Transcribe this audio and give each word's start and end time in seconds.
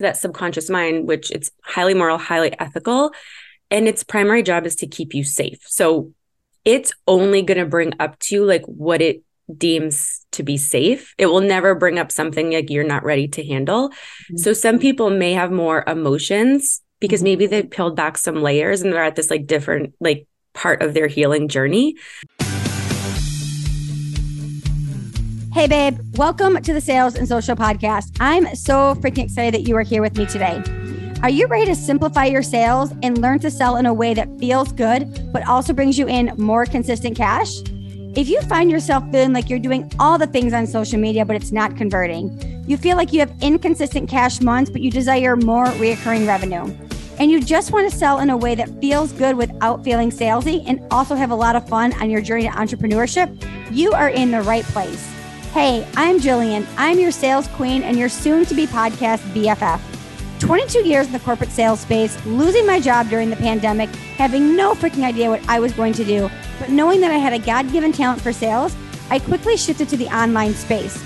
that 0.00 0.16
subconscious 0.16 0.68
mind, 0.70 1.06
which 1.06 1.30
it's 1.30 1.50
highly 1.62 1.94
moral, 1.94 2.18
highly 2.18 2.58
ethical, 2.58 3.12
and 3.70 3.88
its 3.88 4.04
primary 4.04 4.42
job 4.42 4.66
is 4.66 4.76
to 4.76 4.86
keep 4.86 5.14
you 5.14 5.24
safe. 5.24 5.60
So 5.66 6.12
it's 6.64 6.92
only 7.06 7.42
going 7.42 7.58
to 7.58 7.66
bring 7.66 7.92
up 8.00 8.18
to 8.20 8.34
you 8.34 8.44
like 8.44 8.64
what 8.66 9.02
it 9.02 9.22
deems 9.56 10.24
to 10.32 10.42
be 10.42 10.56
safe. 10.56 11.14
It 11.18 11.26
will 11.26 11.40
never 11.40 11.74
bring 11.74 11.98
up 11.98 12.10
something 12.10 12.52
like 12.52 12.70
you're 12.70 12.84
not 12.84 13.04
ready 13.04 13.28
to 13.28 13.44
handle. 13.44 13.90
Mm-hmm. 13.90 14.38
So 14.38 14.52
some 14.52 14.78
people 14.78 15.10
may 15.10 15.34
have 15.34 15.52
more 15.52 15.84
emotions 15.86 16.82
because 17.00 17.20
mm-hmm. 17.20 17.24
maybe 17.24 17.46
they 17.46 17.62
peeled 17.62 17.96
back 17.96 18.16
some 18.16 18.42
layers 18.42 18.82
and 18.82 18.92
they're 18.92 19.04
at 19.04 19.16
this 19.16 19.30
like 19.30 19.46
different 19.46 19.94
like 20.00 20.26
part 20.54 20.82
of 20.82 20.94
their 20.94 21.08
healing 21.08 21.48
journey. 21.48 21.96
Hey, 25.54 25.68
babe, 25.68 26.00
welcome 26.16 26.60
to 26.60 26.72
the 26.72 26.80
Sales 26.80 27.14
and 27.14 27.28
Social 27.28 27.54
Podcast. 27.54 28.16
I'm 28.18 28.56
so 28.56 28.96
freaking 28.96 29.22
excited 29.22 29.54
that 29.54 29.68
you 29.68 29.76
are 29.76 29.82
here 29.82 30.02
with 30.02 30.18
me 30.18 30.26
today. 30.26 30.60
Are 31.22 31.30
you 31.30 31.46
ready 31.46 31.66
to 31.66 31.76
simplify 31.76 32.24
your 32.24 32.42
sales 32.42 32.92
and 33.04 33.18
learn 33.18 33.38
to 33.38 33.52
sell 33.52 33.76
in 33.76 33.86
a 33.86 33.94
way 33.94 34.14
that 34.14 34.28
feels 34.40 34.72
good, 34.72 35.32
but 35.32 35.46
also 35.46 35.72
brings 35.72 35.96
you 35.96 36.08
in 36.08 36.32
more 36.38 36.66
consistent 36.66 37.16
cash? 37.16 37.60
If 38.16 38.28
you 38.28 38.40
find 38.42 38.68
yourself 38.68 39.04
feeling 39.12 39.32
like 39.32 39.48
you're 39.48 39.60
doing 39.60 39.88
all 40.00 40.18
the 40.18 40.26
things 40.26 40.52
on 40.52 40.66
social 40.66 40.98
media, 40.98 41.24
but 41.24 41.36
it's 41.36 41.52
not 41.52 41.76
converting, 41.76 42.36
you 42.66 42.76
feel 42.76 42.96
like 42.96 43.12
you 43.12 43.20
have 43.20 43.32
inconsistent 43.40 44.10
cash 44.10 44.40
months, 44.40 44.72
but 44.72 44.80
you 44.80 44.90
desire 44.90 45.36
more 45.36 45.66
reoccurring 45.66 46.26
revenue, 46.26 46.64
and 47.20 47.30
you 47.30 47.40
just 47.40 47.70
want 47.70 47.88
to 47.88 47.96
sell 47.96 48.18
in 48.18 48.30
a 48.30 48.36
way 48.36 48.56
that 48.56 48.80
feels 48.80 49.12
good 49.12 49.36
without 49.36 49.84
feeling 49.84 50.10
salesy 50.10 50.64
and 50.66 50.84
also 50.90 51.14
have 51.14 51.30
a 51.30 51.36
lot 51.36 51.54
of 51.54 51.68
fun 51.68 51.92
on 52.02 52.10
your 52.10 52.20
journey 52.20 52.42
to 52.42 52.50
entrepreneurship, 52.50 53.40
you 53.70 53.92
are 53.92 54.08
in 54.08 54.32
the 54.32 54.42
right 54.42 54.64
place. 54.64 55.13
Hey, 55.54 55.86
I'm 55.96 56.18
Jillian. 56.18 56.66
I'm 56.76 56.98
your 56.98 57.12
sales 57.12 57.46
queen 57.46 57.84
and 57.84 57.96
your 57.96 58.08
soon 58.08 58.44
to 58.46 58.56
be 58.56 58.66
podcast 58.66 59.20
BFF. 59.32 59.80
22 60.40 60.80
years 60.80 61.06
in 61.06 61.12
the 61.12 61.20
corporate 61.20 61.52
sales 61.52 61.78
space, 61.78 62.18
losing 62.26 62.66
my 62.66 62.80
job 62.80 63.08
during 63.08 63.30
the 63.30 63.36
pandemic, 63.36 63.88
having 64.16 64.56
no 64.56 64.74
freaking 64.74 65.04
idea 65.04 65.30
what 65.30 65.48
I 65.48 65.60
was 65.60 65.72
going 65.72 65.92
to 65.92 66.04
do, 66.04 66.28
but 66.58 66.70
knowing 66.70 67.00
that 67.02 67.12
I 67.12 67.18
had 67.18 67.32
a 67.32 67.38
God 67.38 67.70
given 67.70 67.92
talent 67.92 68.20
for 68.20 68.32
sales, 68.32 68.74
I 69.10 69.20
quickly 69.20 69.56
shifted 69.56 69.88
to 69.90 69.96
the 69.96 70.08
online 70.08 70.54
space, 70.54 71.00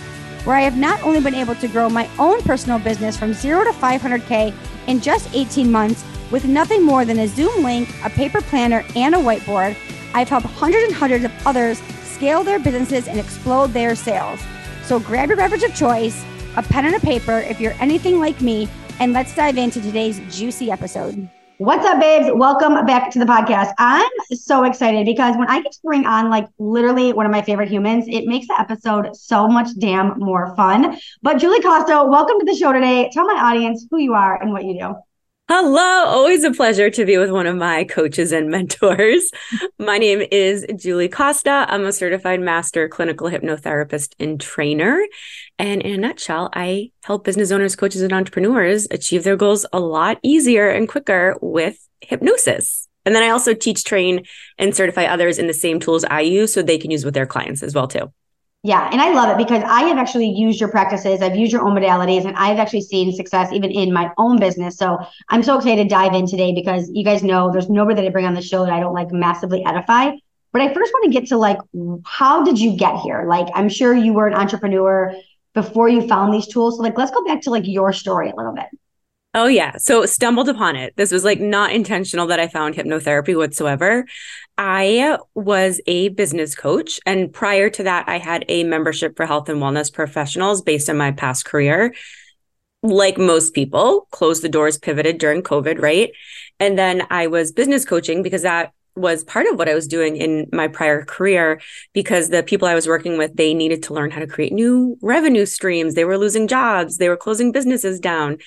where 0.44 0.56
I 0.56 0.62
have 0.62 0.78
not 0.78 1.02
only 1.02 1.20
been 1.20 1.34
able 1.34 1.56
to 1.56 1.68
grow 1.68 1.90
my 1.90 2.08
own 2.18 2.40
personal 2.40 2.78
business 2.78 3.18
from 3.18 3.34
zero 3.34 3.64
to 3.64 3.70
500K 3.72 4.54
in 4.86 5.02
just 5.02 5.28
18 5.34 5.70
months 5.70 6.06
with 6.30 6.46
nothing 6.46 6.82
more 6.82 7.04
than 7.04 7.18
a 7.18 7.28
Zoom 7.28 7.62
link, 7.62 7.90
a 8.02 8.08
paper 8.08 8.40
planner, 8.40 8.82
and 8.96 9.14
a 9.14 9.18
whiteboard, 9.18 9.76
I've 10.14 10.30
helped 10.30 10.46
hundreds 10.46 10.84
and 10.84 10.94
hundreds 10.94 11.26
of 11.26 11.32
others 11.46 11.82
scale 12.18 12.42
their 12.42 12.58
businesses 12.58 13.06
and 13.06 13.20
explode 13.20 13.68
their 13.68 13.94
sales. 13.94 14.40
So 14.82 14.98
grab 14.98 15.28
your 15.28 15.36
beverage 15.36 15.62
of 15.62 15.72
choice, 15.72 16.24
a 16.56 16.62
pen 16.64 16.84
and 16.84 16.96
a 16.96 17.00
paper 17.00 17.38
if 17.38 17.60
you're 17.60 17.76
anything 17.78 18.18
like 18.18 18.40
me, 18.40 18.68
and 18.98 19.12
let's 19.12 19.32
dive 19.36 19.56
into 19.56 19.80
today's 19.80 20.20
juicy 20.28 20.72
episode. 20.72 21.30
What's 21.58 21.86
up, 21.86 22.00
babes? 22.00 22.28
Welcome 22.34 22.84
back 22.86 23.12
to 23.12 23.20
the 23.20 23.24
podcast. 23.24 23.72
I'm 23.78 24.10
so 24.32 24.64
excited 24.64 25.06
because 25.06 25.36
when 25.36 25.46
I 25.48 25.62
get 25.62 25.70
to 25.70 25.78
bring 25.84 26.06
on 26.06 26.28
like 26.28 26.48
literally 26.58 27.12
one 27.12 27.24
of 27.24 27.30
my 27.30 27.42
favorite 27.42 27.68
humans, 27.68 28.06
it 28.08 28.26
makes 28.26 28.48
the 28.48 28.60
episode 28.60 29.14
so 29.14 29.46
much 29.46 29.68
damn 29.78 30.18
more 30.18 30.56
fun. 30.56 30.98
But 31.22 31.38
Julie 31.38 31.62
Costa, 31.62 32.04
welcome 32.04 32.40
to 32.40 32.44
the 32.44 32.56
show 32.56 32.72
today. 32.72 33.10
Tell 33.12 33.26
my 33.26 33.40
audience 33.40 33.86
who 33.92 33.98
you 33.98 34.14
are 34.14 34.42
and 34.42 34.52
what 34.52 34.64
you 34.64 34.76
do. 34.76 34.94
Hello, 35.50 36.04
always 36.04 36.44
a 36.44 36.52
pleasure 36.52 36.90
to 36.90 37.06
be 37.06 37.16
with 37.16 37.30
one 37.30 37.46
of 37.46 37.56
my 37.56 37.84
coaches 37.84 38.32
and 38.32 38.50
mentors. 38.50 39.30
My 39.78 39.96
name 39.96 40.22
is 40.30 40.66
Julie 40.76 41.08
Costa. 41.08 41.64
I'm 41.70 41.86
a 41.86 41.92
certified 41.92 42.42
master 42.42 42.86
clinical 42.86 43.30
hypnotherapist 43.30 44.14
and 44.20 44.38
trainer. 44.38 45.02
And 45.58 45.80
in 45.80 45.94
a 45.94 45.96
nutshell, 45.96 46.50
I 46.52 46.90
help 47.02 47.24
business 47.24 47.50
owners, 47.50 47.76
coaches, 47.76 48.02
and 48.02 48.12
entrepreneurs 48.12 48.88
achieve 48.90 49.24
their 49.24 49.38
goals 49.38 49.64
a 49.72 49.80
lot 49.80 50.18
easier 50.22 50.68
and 50.68 50.86
quicker 50.86 51.34
with 51.40 51.78
hypnosis. 52.02 52.86
And 53.06 53.14
then 53.14 53.22
I 53.22 53.30
also 53.30 53.54
teach, 53.54 53.84
train, 53.84 54.26
and 54.58 54.76
certify 54.76 55.04
others 55.04 55.38
in 55.38 55.46
the 55.46 55.54
same 55.54 55.80
tools 55.80 56.04
I 56.04 56.20
use 56.20 56.52
so 56.52 56.60
they 56.60 56.76
can 56.76 56.90
use 56.90 57.06
with 57.06 57.14
their 57.14 57.24
clients 57.24 57.62
as 57.62 57.74
well 57.74 57.88
too. 57.88 58.12
Yeah, 58.64 58.90
and 58.90 59.00
I 59.00 59.12
love 59.12 59.30
it 59.30 59.38
because 59.38 59.62
I 59.64 59.82
have 59.82 59.98
actually 59.98 60.30
used 60.30 60.58
your 60.58 60.68
practices. 60.68 61.22
I've 61.22 61.36
used 61.36 61.52
your 61.52 61.62
own 61.62 61.76
modalities, 61.76 62.24
and 62.24 62.36
I've 62.36 62.58
actually 62.58 62.80
seen 62.80 63.12
success 63.12 63.52
even 63.52 63.70
in 63.70 63.92
my 63.92 64.10
own 64.18 64.40
business. 64.40 64.76
So 64.76 64.98
I'm 65.28 65.44
so 65.44 65.56
excited 65.56 65.84
to 65.84 65.88
dive 65.88 66.12
in 66.12 66.26
today 66.26 66.52
because 66.52 66.90
you 66.92 67.04
guys 67.04 67.22
know 67.22 67.52
there's 67.52 67.70
nobody 67.70 68.00
that 68.00 68.06
I 68.06 68.10
bring 68.10 68.26
on 68.26 68.34
the 68.34 68.42
show 68.42 68.64
that 68.64 68.72
I 68.72 68.80
don't 68.80 68.94
like 68.94 69.12
massively 69.12 69.64
edify. 69.64 70.10
But 70.52 70.62
I 70.62 70.74
first 70.74 70.92
want 70.92 71.04
to 71.04 71.10
get 71.10 71.28
to 71.28 71.36
like, 71.36 71.58
how 72.04 72.42
did 72.42 72.58
you 72.58 72.76
get 72.76 72.96
here? 72.96 73.26
Like, 73.28 73.46
I'm 73.54 73.68
sure 73.68 73.94
you 73.94 74.12
were 74.12 74.26
an 74.26 74.34
entrepreneur 74.34 75.14
before 75.54 75.88
you 75.88 76.08
found 76.08 76.34
these 76.34 76.48
tools. 76.48 76.78
So 76.78 76.82
like, 76.82 76.98
let's 76.98 77.12
go 77.12 77.24
back 77.24 77.42
to 77.42 77.50
like 77.50 77.66
your 77.66 77.92
story 77.92 78.30
a 78.30 78.34
little 78.34 78.54
bit. 78.54 78.66
Oh 79.34 79.46
yeah. 79.46 79.76
So 79.76 80.06
stumbled 80.06 80.48
upon 80.48 80.74
it. 80.74 80.94
This 80.96 81.12
was 81.12 81.24
like 81.24 81.40
not 81.40 81.72
intentional 81.72 82.26
that 82.28 82.40
I 82.40 82.48
found 82.48 82.74
hypnotherapy 82.74 83.36
whatsoever. 83.36 84.06
I 84.56 85.18
was 85.34 85.80
a 85.86 86.08
business 86.08 86.54
coach 86.54 86.98
and 87.04 87.32
prior 87.32 87.68
to 87.70 87.82
that 87.84 88.08
I 88.08 88.18
had 88.18 88.44
a 88.48 88.64
membership 88.64 89.16
for 89.16 89.26
health 89.26 89.48
and 89.48 89.60
wellness 89.60 89.92
professionals 89.92 90.62
based 90.62 90.88
on 90.88 90.96
my 90.96 91.12
past 91.12 91.44
career. 91.44 91.94
Like 92.82 93.18
most 93.18 93.54
people, 93.54 94.08
closed 94.12 94.42
the 94.42 94.48
doors, 94.48 94.78
pivoted 94.78 95.18
during 95.18 95.42
COVID, 95.42 95.80
right? 95.80 96.10
And 96.58 96.78
then 96.78 97.06
I 97.10 97.26
was 97.26 97.52
business 97.52 97.84
coaching 97.84 98.22
because 98.22 98.42
that 98.42 98.72
was 98.96 99.24
part 99.24 99.46
of 99.46 99.58
what 99.58 99.68
I 99.68 99.74
was 99.74 99.86
doing 99.86 100.16
in 100.16 100.48
my 100.52 100.68
prior 100.68 101.04
career 101.04 101.60
because 101.92 102.30
the 102.30 102.42
people 102.42 102.66
I 102.66 102.74
was 102.74 102.88
working 102.88 103.18
with, 103.18 103.36
they 103.36 103.54
needed 103.54 103.82
to 103.84 103.94
learn 103.94 104.10
how 104.10 104.20
to 104.20 104.26
create 104.26 104.52
new 104.52 104.98
revenue 105.02 105.46
streams. 105.46 105.94
They 105.94 106.04
were 106.04 106.18
losing 106.18 106.48
jobs, 106.48 106.98
they 106.98 107.08
were 107.08 107.16
closing 107.16 107.52
businesses 107.52 108.00
down. 108.00 108.38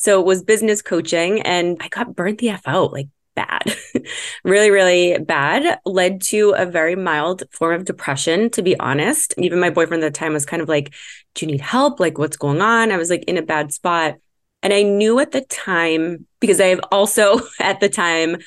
So 0.00 0.18
it 0.18 0.24
was 0.24 0.42
business 0.42 0.80
coaching 0.80 1.42
and 1.42 1.76
I 1.80 1.88
got 1.88 2.16
burnt 2.16 2.38
the 2.38 2.48
F 2.48 2.66
out 2.66 2.90
like 2.90 3.08
bad, 3.34 3.76
really, 4.44 4.70
really 4.70 5.18
bad, 5.18 5.78
led 5.84 6.22
to 6.22 6.54
a 6.56 6.64
very 6.64 6.96
mild 6.96 7.42
form 7.52 7.74
of 7.74 7.84
depression, 7.84 8.48
to 8.50 8.62
be 8.62 8.80
honest. 8.80 9.34
Even 9.36 9.60
my 9.60 9.68
boyfriend 9.68 10.02
at 10.02 10.12
the 10.12 10.18
time 10.18 10.32
was 10.32 10.46
kind 10.46 10.62
of 10.62 10.70
like, 10.70 10.94
Do 11.34 11.44
you 11.44 11.52
need 11.52 11.60
help? 11.60 12.00
Like, 12.00 12.16
what's 12.16 12.38
going 12.38 12.62
on? 12.62 12.90
I 12.90 12.96
was 12.96 13.10
like 13.10 13.24
in 13.24 13.36
a 13.36 13.42
bad 13.42 13.72
spot. 13.72 14.16
And 14.62 14.72
I 14.72 14.82
knew 14.82 15.18
at 15.20 15.32
the 15.32 15.42
time, 15.42 16.26
because 16.40 16.60
I've 16.60 16.80
also 16.90 17.40
at 17.60 17.80
the 17.80 17.90
time, 17.90 18.38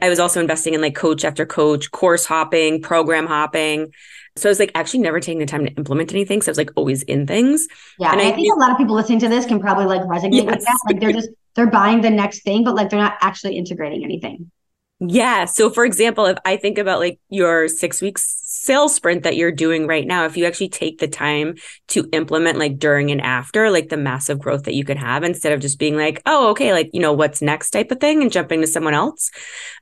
I 0.00 0.08
was 0.08 0.18
also 0.18 0.40
investing 0.40 0.72
in 0.72 0.80
like 0.80 0.94
coach 0.94 1.26
after 1.26 1.44
coach, 1.44 1.90
course 1.90 2.24
hopping, 2.24 2.80
program 2.80 3.26
hopping. 3.26 3.92
So 4.36 4.48
I 4.48 4.50
was 4.50 4.58
like 4.58 4.72
actually 4.74 5.00
never 5.00 5.18
taking 5.20 5.38
the 5.38 5.46
time 5.46 5.64
to 5.64 5.72
implement 5.72 6.12
anything. 6.12 6.42
So 6.42 6.50
I 6.50 6.52
was 6.52 6.58
like 6.58 6.70
always 6.76 7.02
in 7.04 7.26
things. 7.26 7.66
Yeah. 7.98 8.12
And 8.12 8.20
I, 8.20 8.28
I 8.28 8.32
think 8.32 8.52
a 8.54 8.58
lot 8.58 8.70
of 8.70 8.76
people 8.76 8.94
listening 8.94 9.18
to 9.20 9.28
this 9.28 9.46
can 9.46 9.60
probably 9.60 9.86
like 9.86 10.02
resonate 10.02 10.34
yes. 10.34 10.46
with 10.46 10.64
that. 10.64 10.78
Like 10.86 11.00
they're 11.00 11.12
just 11.12 11.30
they're 11.54 11.66
buying 11.70 12.02
the 12.02 12.10
next 12.10 12.42
thing, 12.42 12.64
but 12.64 12.74
like 12.74 12.90
they're 12.90 13.00
not 13.00 13.16
actually 13.20 13.56
integrating 13.56 14.04
anything. 14.04 14.50
Yeah. 15.00 15.46
So 15.46 15.70
for 15.70 15.84
example, 15.84 16.26
if 16.26 16.38
I 16.44 16.56
think 16.56 16.78
about 16.78 17.00
like 17.00 17.18
your 17.28 17.68
six 17.68 18.00
weeks 18.00 18.24
sales 18.66 18.94
sprint 18.94 19.22
that 19.22 19.36
you're 19.36 19.52
doing 19.52 19.86
right 19.86 20.06
now, 20.06 20.24
if 20.24 20.36
you 20.36 20.44
actually 20.44 20.68
take 20.68 20.98
the 20.98 21.08
time 21.08 21.54
to 21.88 22.08
implement 22.12 22.58
like 22.58 22.78
during 22.78 23.10
and 23.10 23.20
after, 23.20 23.70
like 23.70 23.88
the 23.88 23.96
massive 23.96 24.38
growth 24.38 24.64
that 24.64 24.74
you 24.74 24.84
could 24.84 24.96
have 24.96 25.22
instead 25.22 25.52
of 25.52 25.60
just 25.60 25.78
being 25.78 25.96
like, 25.96 26.20
oh, 26.26 26.50
okay, 26.50 26.72
like, 26.72 26.90
you 26.92 27.00
know, 27.00 27.12
what's 27.12 27.40
next 27.40 27.70
type 27.70 27.90
of 27.90 28.00
thing 28.00 28.22
and 28.22 28.32
jumping 28.32 28.60
to 28.60 28.66
someone 28.66 28.94
else. 28.94 29.30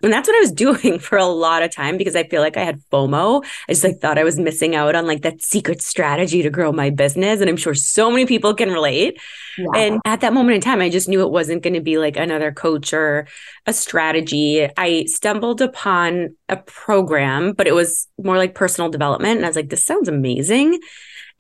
And 0.03 0.13
that's 0.13 0.29
what 0.29 0.37
I 0.37 0.41
was 0.41 0.53
doing 0.67 0.99
for 0.99 1.17
a 1.17 1.25
lot 1.25 1.63
of 1.63 1.73
time 1.73 1.97
because 1.97 2.15
I 2.15 2.25
feel 2.25 2.43
like 2.43 2.57
I 2.57 2.65
had 2.65 2.81
FOMO. 2.93 3.45
I 3.69 3.73
just 3.73 3.85
like 3.85 3.99
thought 4.01 4.19
I 4.19 4.25
was 4.25 4.39
missing 4.39 4.75
out 4.75 4.95
on 4.95 5.07
like 5.07 5.23
that 5.23 5.43
secret 5.43 5.83
strategy 5.83 6.43
to 6.43 6.51
grow 6.51 6.71
my 6.71 6.91
business. 6.91 7.41
And 7.41 7.49
I'm 7.49 7.57
sure 7.57 7.75
so 7.75 8.11
many 8.11 8.27
people 8.27 8.55
can 8.55 8.71
relate. 8.71 9.21
Yeah. 9.57 9.67
And 9.77 10.01
at 10.05 10.21
that 10.21 10.33
moment 10.33 10.57
in 10.57 10.61
time, 10.61 10.81
I 10.81 10.91
just 10.91 11.09
knew 11.09 11.23
it 11.23 11.31
wasn't 11.31 11.63
going 11.63 11.75
to 11.75 11.81
be 11.81 11.99
like 11.99 12.17
another 12.17 12.53
coach 12.53 12.93
or 12.93 13.27
a 13.67 13.73
strategy. 13.73 14.69
I 14.77 15.05
stumbled 15.07 15.61
upon 15.63 16.37
a 16.49 16.57
program, 16.57 17.53
but 17.53 17.67
it 17.67 17.75
was 17.75 18.07
more 18.23 18.37
like 18.37 18.55
personal 18.55 18.91
development. 18.91 19.37
And 19.37 19.45
I 19.45 19.49
was 19.49 19.57
like, 19.57 19.71
this 19.71 19.87
sounds 19.87 20.09
amazing. 20.09 20.81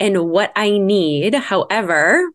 And 0.00 0.28
what 0.30 0.52
I 0.56 0.78
need, 0.78 1.34
however, 1.34 2.30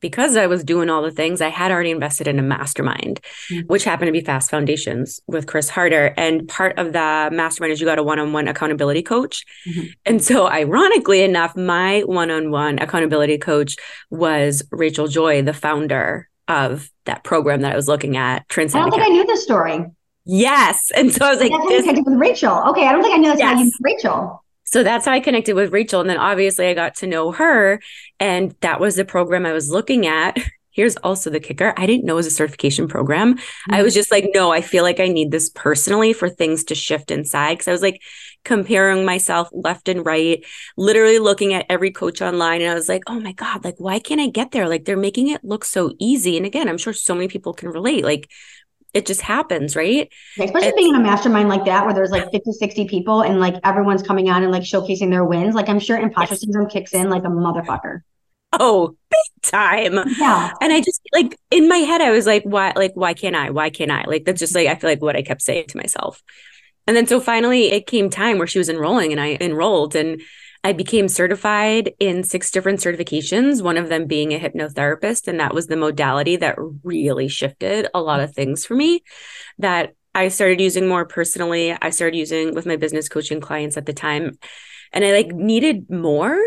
because 0.00 0.36
I 0.36 0.46
was 0.46 0.62
doing 0.62 0.90
all 0.90 1.02
the 1.02 1.10
things, 1.10 1.40
I 1.40 1.48
had 1.48 1.70
already 1.70 1.90
invested 1.90 2.28
in 2.28 2.38
a 2.38 2.42
mastermind, 2.42 3.20
mm-hmm. 3.50 3.66
which 3.66 3.84
happened 3.84 4.08
to 4.08 4.12
be 4.12 4.20
Fast 4.20 4.50
Foundations 4.50 5.20
with 5.26 5.46
Chris 5.46 5.68
Harder. 5.68 6.14
And 6.16 6.46
part 6.48 6.78
of 6.78 6.92
the 6.92 7.30
mastermind 7.32 7.72
is 7.72 7.80
you 7.80 7.86
got 7.86 7.98
a 7.98 8.02
one 8.02 8.18
on 8.18 8.32
one 8.32 8.48
accountability 8.48 9.02
coach. 9.02 9.44
Mm-hmm. 9.66 9.86
And 10.06 10.22
so, 10.22 10.48
ironically 10.48 11.22
enough, 11.22 11.56
my 11.56 12.00
one 12.00 12.30
on 12.30 12.50
one 12.50 12.78
accountability 12.78 13.38
coach 13.38 13.76
was 14.10 14.62
Rachel 14.70 15.08
Joy, 15.08 15.42
the 15.42 15.52
founder 15.52 16.28
of 16.46 16.90
that 17.04 17.24
program 17.24 17.62
that 17.62 17.72
I 17.72 17.76
was 17.76 17.88
looking 17.88 18.16
at. 18.16 18.48
Trans- 18.48 18.74
I 18.74 18.80
don't 18.80 18.90
think 18.90 19.02
I 19.02 19.08
knew 19.08 19.26
this 19.26 19.42
story. 19.42 19.84
Yes. 20.28 20.90
And 20.94 21.12
so 21.12 21.24
I 21.24 21.30
was 21.30 21.40
like, 21.40 21.50
That's 21.50 21.66
this- 21.68 21.86
connected 21.86 22.04
with 22.04 22.20
Rachel. 22.20 22.62
Okay. 22.68 22.86
I 22.86 22.92
don't 22.92 23.02
think 23.02 23.14
I 23.14 23.18
knew 23.18 23.28
that's 23.28 23.40
yes. 23.40 23.54
how 23.56 23.62
you 23.62 23.72
Rachel. 23.80 24.44
So 24.64 24.82
that's 24.82 25.06
how 25.06 25.12
I 25.12 25.20
connected 25.20 25.54
with 25.54 25.72
Rachel. 25.72 26.02
And 26.02 26.10
then 26.10 26.18
obviously 26.18 26.68
I 26.68 26.74
got 26.74 26.96
to 26.96 27.06
know 27.06 27.32
her. 27.32 27.80
And 28.20 28.54
that 28.60 28.78
was 28.78 28.96
the 28.96 29.06
program 29.06 29.46
I 29.46 29.52
was 29.52 29.70
looking 29.70 30.06
at. 30.06 30.36
here's 30.78 30.96
also 30.98 31.28
the 31.28 31.40
kicker. 31.40 31.74
I 31.76 31.86
didn't 31.86 32.04
know 32.04 32.12
it 32.12 32.22
was 32.22 32.28
a 32.28 32.30
certification 32.30 32.86
program. 32.86 33.34
Mm-hmm. 33.34 33.74
I 33.74 33.82
was 33.82 33.94
just 33.94 34.12
like, 34.12 34.30
no, 34.32 34.52
I 34.52 34.60
feel 34.60 34.84
like 34.84 35.00
I 35.00 35.08
need 35.08 35.32
this 35.32 35.50
personally 35.50 36.12
for 36.12 36.28
things 36.28 36.62
to 36.64 36.76
shift 36.76 37.10
inside. 37.10 37.58
Cause 37.58 37.66
I 37.66 37.72
was 37.72 37.82
like 37.82 38.00
comparing 38.44 39.04
myself 39.04 39.48
left 39.52 39.88
and 39.88 40.06
right, 40.06 40.46
literally 40.76 41.18
looking 41.18 41.52
at 41.52 41.66
every 41.68 41.90
coach 41.90 42.22
online. 42.22 42.60
And 42.60 42.70
I 42.70 42.74
was 42.74 42.88
like, 42.88 43.02
oh 43.08 43.18
my 43.18 43.32
God, 43.32 43.64
like, 43.64 43.74
why 43.78 43.98
can't 43.98 44.20
I 44.20 44.28
get 44.28 44.52
there? 44.52 44.68
Like, 44.68 44.84
they're 44.84 44.96
making 44.96 45.30
it 45.30 45.42
look 45.42 45.64
so 45.64 45.94
easy. 45.98 46.36
And 46.36 46.46
again, 46.46 46.68
I'm 46.68 46.78
sure 46.78 46.92
so 46.92 47.12
many 47.12 47.26
people 47.26 47.54
can 47.54 47.70
relate. 47.70 48.04
Like, 48.04 48.30
it 48.98 49.06
just 49.06 49.22
happens, 49.22 49.76
right? 49.76 50.12
Especially 50.38 50.72
being 50.76 50.88
in 50.90 50.96
a 50.96 51.00
mastermind 51.00 51.48
like 51.48 51.64
that 51.64 51.84
where 51.84 51.94
there's 51.94 52.10
like 52.10 52.30
50, 52.30 52.52
60 52.52 52.88
people 52.88 53.22
and 53.22 53.40
like 53.40 53.54
everyone's 53.64 54.02
coming 54.02 54.28
on 54.28 54.42
and 54.42 54.50
like 54.50 54.64
showcasing 54.64 55.10
their 55.10 55.24
wins. 55.24 55.54
Like 55.54 55.68
I'm 55.68 55.78
sure 55.78 55.96
imposter 55.96 56.34
yes. 56.34 56.40
syndrome 56.42 56.68
kicks 56.68 56.92
in 56.92 57.08
like 57.08 57.22
a 57.22 57.28
motherfucker. 57.28 58.00
Oh, 58.52 58.96
big 59.10 59.42
time. 59.42 59.98
Yeah. 60.18 60.52
And 60.60 60.72
I 60.72 60.80
just 60.80 61.00
like 61.12 61.38
in 61.50 61.68
my 61.68 61.78
head, 61.78 62.00
I 62.00 62.10
was 62.10 62.26
like, 62.26 62.42
why, 62.42 62.72
like, 62.74 62.92
why 62.94 63.14
can't 63.14 63.36
I? 63.36 63.50
Why 63.50 63.70
can't 63.70 63.90
I? 63.90 64.04
Like, 64.04 64.24
that's 64.24 64.40
just 64.40 64.54
like, 64.54 64.66
I 64.66 64.74
feel 64.74 64.90
like 64.90 65.02
what 65.02 65.16
I 65.16 65.22
kept 65.22 65.42
saying 65.42 65.66
to 65.68 65.76
myself. 65.76 66.22
And 66.86 66.96
then 66.96 67.06
so 67.06 67.20
finally 67.20 67.70
it 67.70 67.86
came 67.86 68.10
time 68.10 68.38
where 68.38 68.46
she 68.46 68.58
was 68.58 68.68
enrolling 68.68 69.12
and 69.12 69.20
I 69.20 69.38
enrolled 69.40 69.94
and 69.94 70.20
I 70.64 70.72
became 70.72 71.08
certified 71.08 71.92
in 71.98 72.24
six 72.24 72.50
different 72.50 72.80
certifications, 72.80 73.62
one 73.62 73.76
of 73.76 73.88
them 73.88 74.06
being 74.06 74.32
a 74.32 74.38
hypnotherapist. 74.38 75.28
And 75.28 75.38
that 75.40 75.54
was 75.54 75.66
the 75.66 75.76
modality 75.76 76.36
that 76.36 76.56
really 76.82 77.28
shifted 77.28 77.88
a 77.94 78.02
lot 78.02 78.20
of 78.20 78.34
things 78.34 78.66
for 78.66 78.74
me 78.74 79.02
that 79.58 79.94
I 80.14 80.28
started 80.28 80.60
using 80.60 80.88
more 80.88 81.06
personally. 81.06 81.76
I 81.80 81.90
started 81.90 82.16
using 82.16 82.54
with 82.54 82.66
my 82.66 82.76
business 82.76 83.08
coaching 83.08 83.40
clients 83.40 83.76
at 83.76 83.86
the 83.86 83.92
time. 83.92 84.38
And 84.92 85.04
I 85.04 85.12
like 85.12 85.28
needed 85.28 85.90
more. 85.90 86.38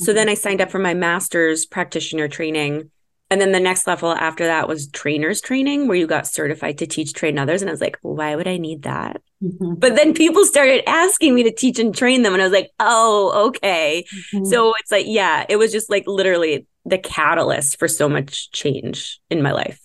So 0.00 0.12
then 0.12 0.26
mm-hmm. 0.26 0.32
I 0.32 0.34
signed 0.34 0.60
up 0.60 0.70
for 0.70 0.78
my 0.78 0.94
master's 0.94 1.66
practitioner 1.66 2.28
training 2.28 2.90
and 3.30 3.40
then 3.40 3.52
the 3.52 3.60
next 3.60 3.86
level 3.86 4.10
after 4.10 4.44
that 4.46 4.66
was 4.66 4.88
trainers 4.88 5.40
training, 5.40 5.86
where 5.86 5.96
you 5.96 6.08
got 6.08 6.26
certified 6.26 6.78
to 6.78 6.86
teach, 6.86 7.12
train 7.12 7.38
others. 7.38 7.62
And 7.62 7.70
I 7.70 7.72
was 7.72 7.80
like, 7.80 7.96
why 8.02 8.34
would 8.34 8.48
I 8.48 8.56
need 8.56 8.82
that? 8.82 9.22
Mm-hmm. 9.42 9.74
But 9.74 9.96
then 9.96 10.12
people 10.12 10.44
started 10.44 10.88
asking 10.88 11.34
me 11.34 11.42
to 11.44 11.52
teach 11.52 11.78
and 11.78 11.94
train 11.94 12.22
them. 12.22 12.34
And 12.34 12.42
I 12.42 12.44
was 12.44 12.52
like, 12.52 12.70
oh, 12.78 13.48
okay. 13.48 14.04
Mm-hmm. 14.34 14.44
So 14.44 14.74
it's 14.78 14.90
like, 14.90 15.06
yeah, 15.08 15.46
it 15.48 15.56
was 15.56 15.72
just 15.72 15.90
like 15.90 16.04
literally 16.06 16.66
the 16.84 16.98
catalyst 16.98 17.78
for 17.78 17.88
so 17.88 18.08
much 18.08 18.50
change 18.52 19.20
in 19.30 19.42
my 19.42 19.52
life. 19.52 19.80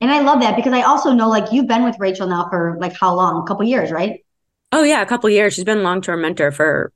And 0.00 0.10
I 0.10 0.20
love 0.20 0.40
that 0.40 0.56
because 0.56 0.72
I 0.72 0.82
also 0.82 1.12
know 1.12 1.28
like 1.28 1.52
you've 1.52 1.66
been 1.66 1.84
with 1.84 1.98
Rachel 1.98 2.26
now 2.26 2.48
for 2.50 2.76
like 2.80 2.94
how 2.98 3.14
long? 3.14 3.42
A 3.42 3.46
couple 3.46 3.64
years, 3.64 3.90
right? 3.90 4.24
Oh, 4.72 4.82
yeah, 4.82 5.02
a 5.02 5.06
couple 5.06 5.30
years. 5.30 5.54
She's 5.54 5.64
been 5.64 5.82
long 5.82 6.00
term 6.00 6.22
mentor 6.22 6.50
for 6.50 6.92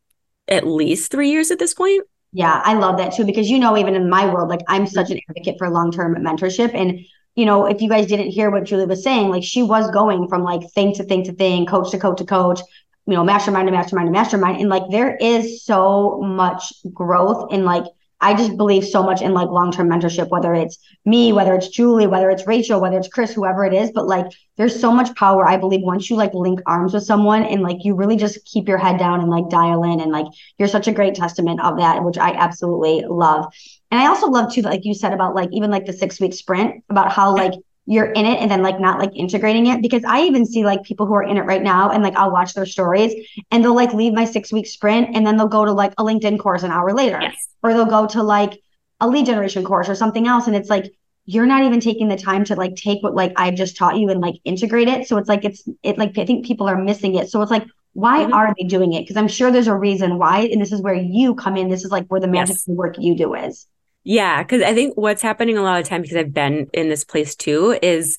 at 0.49 0.67
least 0.67 1.11
three 1.11 1.31
years 1.31 1.51
at 1.51 1.59
this 1.59 1.75
point. 1.75 2.07
Yeah, 2.33 2.61
I 2.65 2.75
love 2.75 2.99
that 2.99 3.15
too 3.15 3.25
because 3.25 3.49
you 3.49 3.59
know, 3.59 3.77
even 3.77 3.95
in 3.95 4.11
my 4.11 4.33
world, 4.33 4.49
like 4.49 4.61
I'm 4.69 4.87
such 4.87 5.11
an 5.11 5.21
advocate 5.29 5.57
for 5.59 5.71
long 5.71 5.93
term 5.93 6.17
mentorship. 6.17 6.75
And, 6.75 7.01
you 7.39 7.45
know, 7.45 7.67
if 7.67 7.81
you 7.81 7.89
guys 7.89 8.07
didn't 8.07 8.31
hear 8.31 8.51
what 8.51 8.65
Julie 8.65 8.87
was 8.87 9.05
saying, 9.05 9.29
like 9.29 9.45
she 9.45 9.63
was 9.63 9.89
going 9.93 10.27
from 10.27 10.43
like 10.43 10.69
thing 10.73 10.93
to 10.95 11.05
thing 11.05 11.23
to 11.23 11.33
thing, 11.33 11.67
coach 11.67 11.93
to 11.93 11.99
coach 11.99 12.19
to 12.19 12.25
coach, 12.25 12.61
you 13.07 13.15
know, 13.15 13.23
mastermind 13.23 13.69
to 13.69 13.73
mastermind 13.73 14.09
to 14.09 14.13
mastermind. 14.13 14.61
And 14.61 14.69
like 14.69 14.83
there 14.91 15.15
is 15.15 15.65
so 15.65 16.21
much 16.21 16.73
growth 16.93 17.53
in 17.53 17.65
like 17.65 17.85
I 18.21 18.35
just 18.35 18.57
believe 18.57 18.85
so 18.85 19.05
much 19.05 19.23
in 19.23 19.35
like 19.35 19.51
long 19.51 19.71
term 19.71 19.89
mentorship, 19.89 20.31
whether 20.31 20.53
it's 20.53 20.79
me, 21.05 21.33
whether 21.33 21.55
it's 21.55 21.69
Julie, 21.69 22.09
whether 22.09 22.29
it's 22.31 22.45
Rachel, 22.49 22.81
whether 22.81 22.99
it's 22.99 23.07
Chris, 23.07 23.33
whoever 23.33 23.65
it 23.65 23.73
is. 23.73 23.93
But 23.93 24.09
like, 24.09 24.27
there's 24.57 24.81
so 24.81 24.91
much 24.91 25.15
power. 25.15 25.47
I 25.47 25.57
believe 25.57 25.83
once 25.83 26.11
you 26.11 26.17
like 26.17 26.35
link 26.35 26.61
arms 26.67 26.93
with 26.93 27.05
someone 27.05 27.45
and 27.45 27.63
like 27.63 27.85
you 27.85 27.95
really 27.95 28.17
just 28.17 28.45
keep 28.45 28.67
your 28.67 28.79
head 28.79 28.99
down 28.99 29.21
and 29.21 29.31
like 29.31 29.49
dial 29.49 29.85
in, 29.85 30.01
and 30.01 30.11
like 30.11 30.27
you're 30.59 30.67
such 30.67 30.89
a 30.89 30.93
great 30.93 31.15
testament 31.15 31.61
of 31.61 31.79
that, 31.79 32.03
which 32.03 32.19
I 32.19 32.33
absolutely 32.33 33.05
love. 33.09 33.53
And 33.91 34.01
I 34.01 34.07
also 34.07 34.29
love 34.29 34.53
too, 34.53 34.63
like 34.63 34.85
you 34.85 34.95
said 34.95 35.13
about 35.13 35.35
like 35.35 35.49
even 35.53 35.71
like 35.71 35.87
the 35.87 35.93
six 35.93 36.21
week 36.21 36.35
sprint, 36.35 36.85
about 36.91 37.11
how 37.11 37.35
like 37.35 37.55
you're 37.87 38.13
in 38.13 38.27
it 38.27 38.39
and 38.39 38.51
then 38.51 38.63
like 38.63 38.79
not 38.79 38.99
like 38.99 39.11
integrating 39.17 39.67
it. 39.67 39.81
Because 39.81 40.05
I 40.07 40.23
even 40.23 40.45
see 40.45 40.63
like 40.63 40.83
people 40.83 41.07
who 41.07 41.15
are 41.15 41.23
in 41.23 41.39
it 41.39 41.47
right 41.47 41.63
now 41.63 41.91
and 41.91 42.03
like 42.03 42.15
I'll 42.17 42.31
watch 42.31 42.53
their 42.53 42.67
stories 42.67 43.15
and 43.51 43.65
they'll 43.65 43.75
like 43.75 43.95
leave 43.95 44.13
my 44.13 44.27
six 44.27 44.53
week 44.53 44.67
sprint 44.67 45.17
and 45.17 45.27
then 45.27 45.39
they'll 45.39 45.49
go 45.49 45.65
to 45.65 45.73
like 45.73 45.93
a 45.97 46.05
LinkedIn 46.05 46.39
course 46.39 46.63
an 46.63 46.71
hour 46.71 46.93
later. 46.93 47.19
Yes. 47.21 47.49
or 47.63 47.73
they'll 47.73 47.87
go 47.87 48.07
to 48.09 48.23
like 48.23 48.61
a 49.01 49.09
lead 49.09 49.25
generation 49.25 49.65
course 49.65 49.89
or 49.89 49.95
something 49.95 50.27
else. 50.27 50.47
And 50.47 50.55
it's 50.55 50.69
like 50.69 50.93
you're 51.25 51.47
not 51.47 51.63
even 51.63 51.81
taking 51.81 52.09
the 52.09 52.17
time 52.17 52.45
to 52.45 52.57
like 52.57 52.77
take 52.77 53.03
what 53.03 53.15
like 53.15 53.33
I've 53.37 53.55
just 53.55 53.77
taught 53.77 53.97
you 53.97 54.11
and 54.11 54.21
like 54.21 54.35
integrate 54.45 54.89
it. 54.89 55.09
So 55.09 55.17
it's 55.17 55.29
like 55.29 55.47
it's 55.47 55.67
it 55.83 55.97
like 55.97 56.19
I 56.19 56.27
think 56.27 56.45
people 56.45 56.69
are 56.69 56.77
missing 56.77 57.15
it. 57.15 57.31
So 57.31 57.41
it's 57.41 57.51
like 57.51 57.65
why 57.95 58.25
mm-hmm. 58.25 58.35
are 58.35 58.55
they 58.59 58.65
doing 58.65 58.93
it? 58.93 59.01
Because 59.01 59.17
I'm 59.17 59.29
sure 59.29 59.51
there's 59.51 59.67
a 59.67 59.75
reason 59.75 60.19
why. 60.19 60.41
And 60.41 60.61
this 60.61 60.73
is 60.73 60.83
where 60.83 60.95
you 60.95 61.35
come 61.35 61.57
in. 61.57 61.71
This 61.71 61.87
is 61.87 61.91
like 61.91 62.07
where 62.09 62.21
the 62.21 62.29
magic 62.29 62.57
yes. 62.57 62.69
work 62.69 62.97
you 62.99 63.17
do 63.17 63.35
is 63.35 63.67
yeah, 64.09 64.43
because 64.43 64.63
I 64.63 64.73
think 64.73 64.97
what's 64.97 65.21
happening 65.21 65.59
a 65.59 65.63
lot 65.63 65.83
of 65.83 65.87
time 65.87 66.01
because 66.01 66.17
I've 66.17 66.33
been 66.33 66.69
in 66.73 66.89
this 66.89 67.05
place 67.05 67.37
too 67.37 67.79
is 67.83 68.17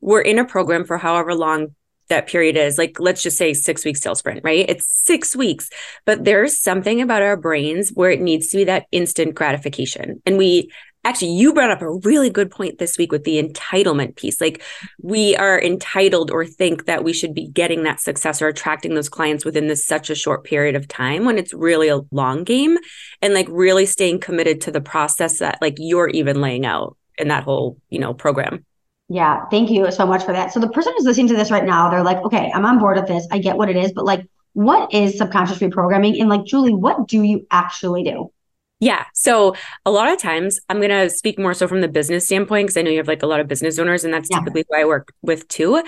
we're 0.00 0.20
in 0.20 0.40
a 0.40 0.44
program 0.44 0.84
for 0.84 0.98
however 0.98 1.32
long 1.32 1.76
that 2.08 2.26
period 2.26 2.56
is 2.56 2.76
like 2.76 2.98
let's 2.98 3.22
just 3.22 3.36
say 3.36 3.54
six 3.54 3.84
weeks 3.84 4.00
sales 4.00 4.18
sprint 4.18 4.40
right? 4.42 4.68
It's 4.68 4.88
six 4.88 5.36
weeks 5.36 5.70
but 6.04 6.24
there's 6.24 6.60
something 6.60 7.00
about 7.00 7.22
our 7.22 7.36
brains 7.36 7.90
where 7.90 8.10
it 8.10 8.20
needs 8.20 8.48
to 8.48 8.56
be 8.56 8.64
that 8.64 8.86
instant 8.90 9.36
gratification 9.36 10.20
and 10.26 10.38
we 10.38 10.72
actually 11.04 11.32
you 11.32 11.54
brought 11.54 11.70
up 11.70 11.82
a 11.82 11.90
really 11.90 12.30
good 12.30 12.50
point 12.50 12.78
this 12.78 12.98
week 12.98 13.12
with 13.12 13.24
the 13.24 13.42
entitlement 13.42 14.16
piece. 14.16 14.40
Like 14.40 14.62
we 15.00 15.36
are 15.36 15.60
entitled 15.60 16.30
or 16.30 16.44
think 16.44 16.86
that 16.86 17.04
we 17.04 17.12
should 17.12 17.34
be 17.34 17.48
getting 17.48 17.84
that 17.84 18.00
success 18.00 18.42
or 18.42 18.48
attracting 18.48 18.94
those 18.94 19.08
clients 19.08 19.44
within 19.44 19.68
this 19.68 19.86
such 19.86 20.10
a 20.10 20.14
short 20.14 20.44
period 20.44 20.76
of 20.76 20.88
time 20.88 21.24
when 21.24 21.38
it's 21.38 21.54
really 21.54 21.88
a 21.88 22.00
long 22.10 22.44
game 22.44 22.76
and 23.22 23.34
like 23.34 23.46
really 23.50 23.86
staying 23.86 24.20
committed 24.20 24.60
to 24.62 24.70
the 24.70 24.80
process 24.80 25.38
that 25.38 25.58
like 25.60 25.74
you're 25.78 26.08
even 26.08 26.40
laying 26.40 26.66
out 26.66 26.96
in 27.16 27.28
that 27.28 27.44
whole 27.44 27.78
you 27.90 27.98
know 27.98 28.12
program. 28.12 28.64
Yeah. 29.08 29.46
Thank 29.46 29.70
you 29.70 29.90
so 29.90 30.04
much 30.04 30.24
for 30.24 30.32
that. 30.32 30.52
So 30.52 30.60
the 30.60 30.68
person 30.68 30.92
who's 30.96 31.06
listening 31.06 31.28
to 31.28 31.36
this 31.36 31.50
right 31.50 31.64
now 31.64 31.90
they're 31.90 32.02
like 32.02 32.18
okay 32.24 32.50
i'm 32.54 32.66
on 32.66 32.78
board 32.78 32.96
with 32.96 33.06
this. 33.06 33.26
I 33.30 33.38
get 33.38 33.56
what 33.56 33.70
it 33.70 33.76
is. 33.76 33.92
But 33.92 34.04
like 34.04 34.28
what 34.52 34.92
is 34.92 35.16
subconscious 35.16 35.58
reprogramming? 35.58 36.20
And 36.20 36.28
like 36.28 36.44
julie 36.44 36.74
what 36.74 37.06
do 37.06 37.22
you 37.22 37.46
actually 37.50 38.02
do 38.02 38.32
yeah. 38.80 39.04
So 39.12 39.54
a 39.84 39.90
lot 39.90 40.12
of 40.12 40.18
times 40.18 40.60
I'm 40.68 40.78
going 40.78 40.90
to 40.90 41.10
speak 41.10 41.38
more 41.38 41.54
so 41.54 41.66
from 41.66 41.80
the 41.80 41.88
business 41.88 42.26
standpoint 42.26 42.68
because 42.68 42.76
I 42.76 42.82
know 42.82 42.90
you 42.90 42.98
have 42.98 43.08
like 43.08 43.22
a 43.22 43.26
lot 43.26 43.40
of 43.40 43.48
business 43.48 43.78
owners 43.78 44.04
and 44.04 44.14
that's 44.14 44.28
yeah. 44.30 44.38
typically 44.38 44.64
who 44.68 44.76
I 44.76 44.84
work 44.84 45.12
with 45.22 45.48
too. 45.48 45.82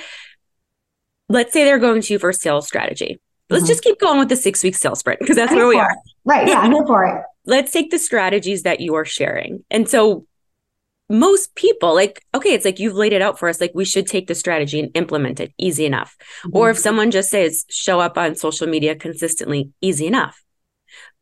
Let's 1.28 1.52
say 1.52 1.64
they're 1.64 1.78
going 1.78 2.02
to 2.02 2.12
you 2.12 2.19
for 2.19 2.32
sales 2.32 2.66
strategy. 2.66 3.20
Let's 3.48 3.64
mm-hmm. 3.64 3.69
just 3.69 3.82
keep 3.82 4.00
going 4.00 4.19
with 4.19 4.28
the 4.28 4.37
six 4.37 4.62
week 4.62 4.75
sales 4.75 5.00
sprint 5.00 5.20
because 5.20 5.37
that's 5.37 5.52
where 5.52 5.66
we 5.66 5.78
are. 5.78 5.90
It. 5.90 5.98
Right. 6.25 6.48
Yeah. 6.48 6.60
I'm 6.60 6.72
here 6.72 6.87
for 6.87 7.04
it. 7.04 7.25
Let's 7.46 7.72
take 7.72 7.90
the 7.90 7.98
strategies 7.98 8.64
that 8.64 8.81
you 8.81 8.94
are 8.94 9.04
sharing. 9.04 9.64
And 9.70 9.88
so 9.88 10.26
most 11.08 11.56
people 11.56 11.92
like 11.92 12.25
okay 12.32 12.54
it's 12.54 12.64
like 12.64 12.78
you've 12.78 12.94
laid 12.94 13.12
it 13.12 13.20
out 13.20 13.37
for 13.37 13.48
us 13.48 13.60
like 13.60 13.72
we 13.75 13.84
should 13.84 14.06
take 14.06 14.28
the 14.28 14.34
strategy 14.34 14.78
and 14.78 14.96
implement 14.96 15.40
it 15.40 15.52
easy 15.58 15.84
enough 15.84 16.16
mm-hmm. 16.44 16.56
or 16.56 16.70
if 16.70 16.78
someone 16.78 17.10
just 17.10 17.31
says 17.31 17.66
show 17.69 17.98
up 17.98 18.16
on 18.16 18.37
social 18.37 18.69
media 18.69 18.94
consistently 18.94 19.72
easy 19.81 20.06
enough 20.06 20.40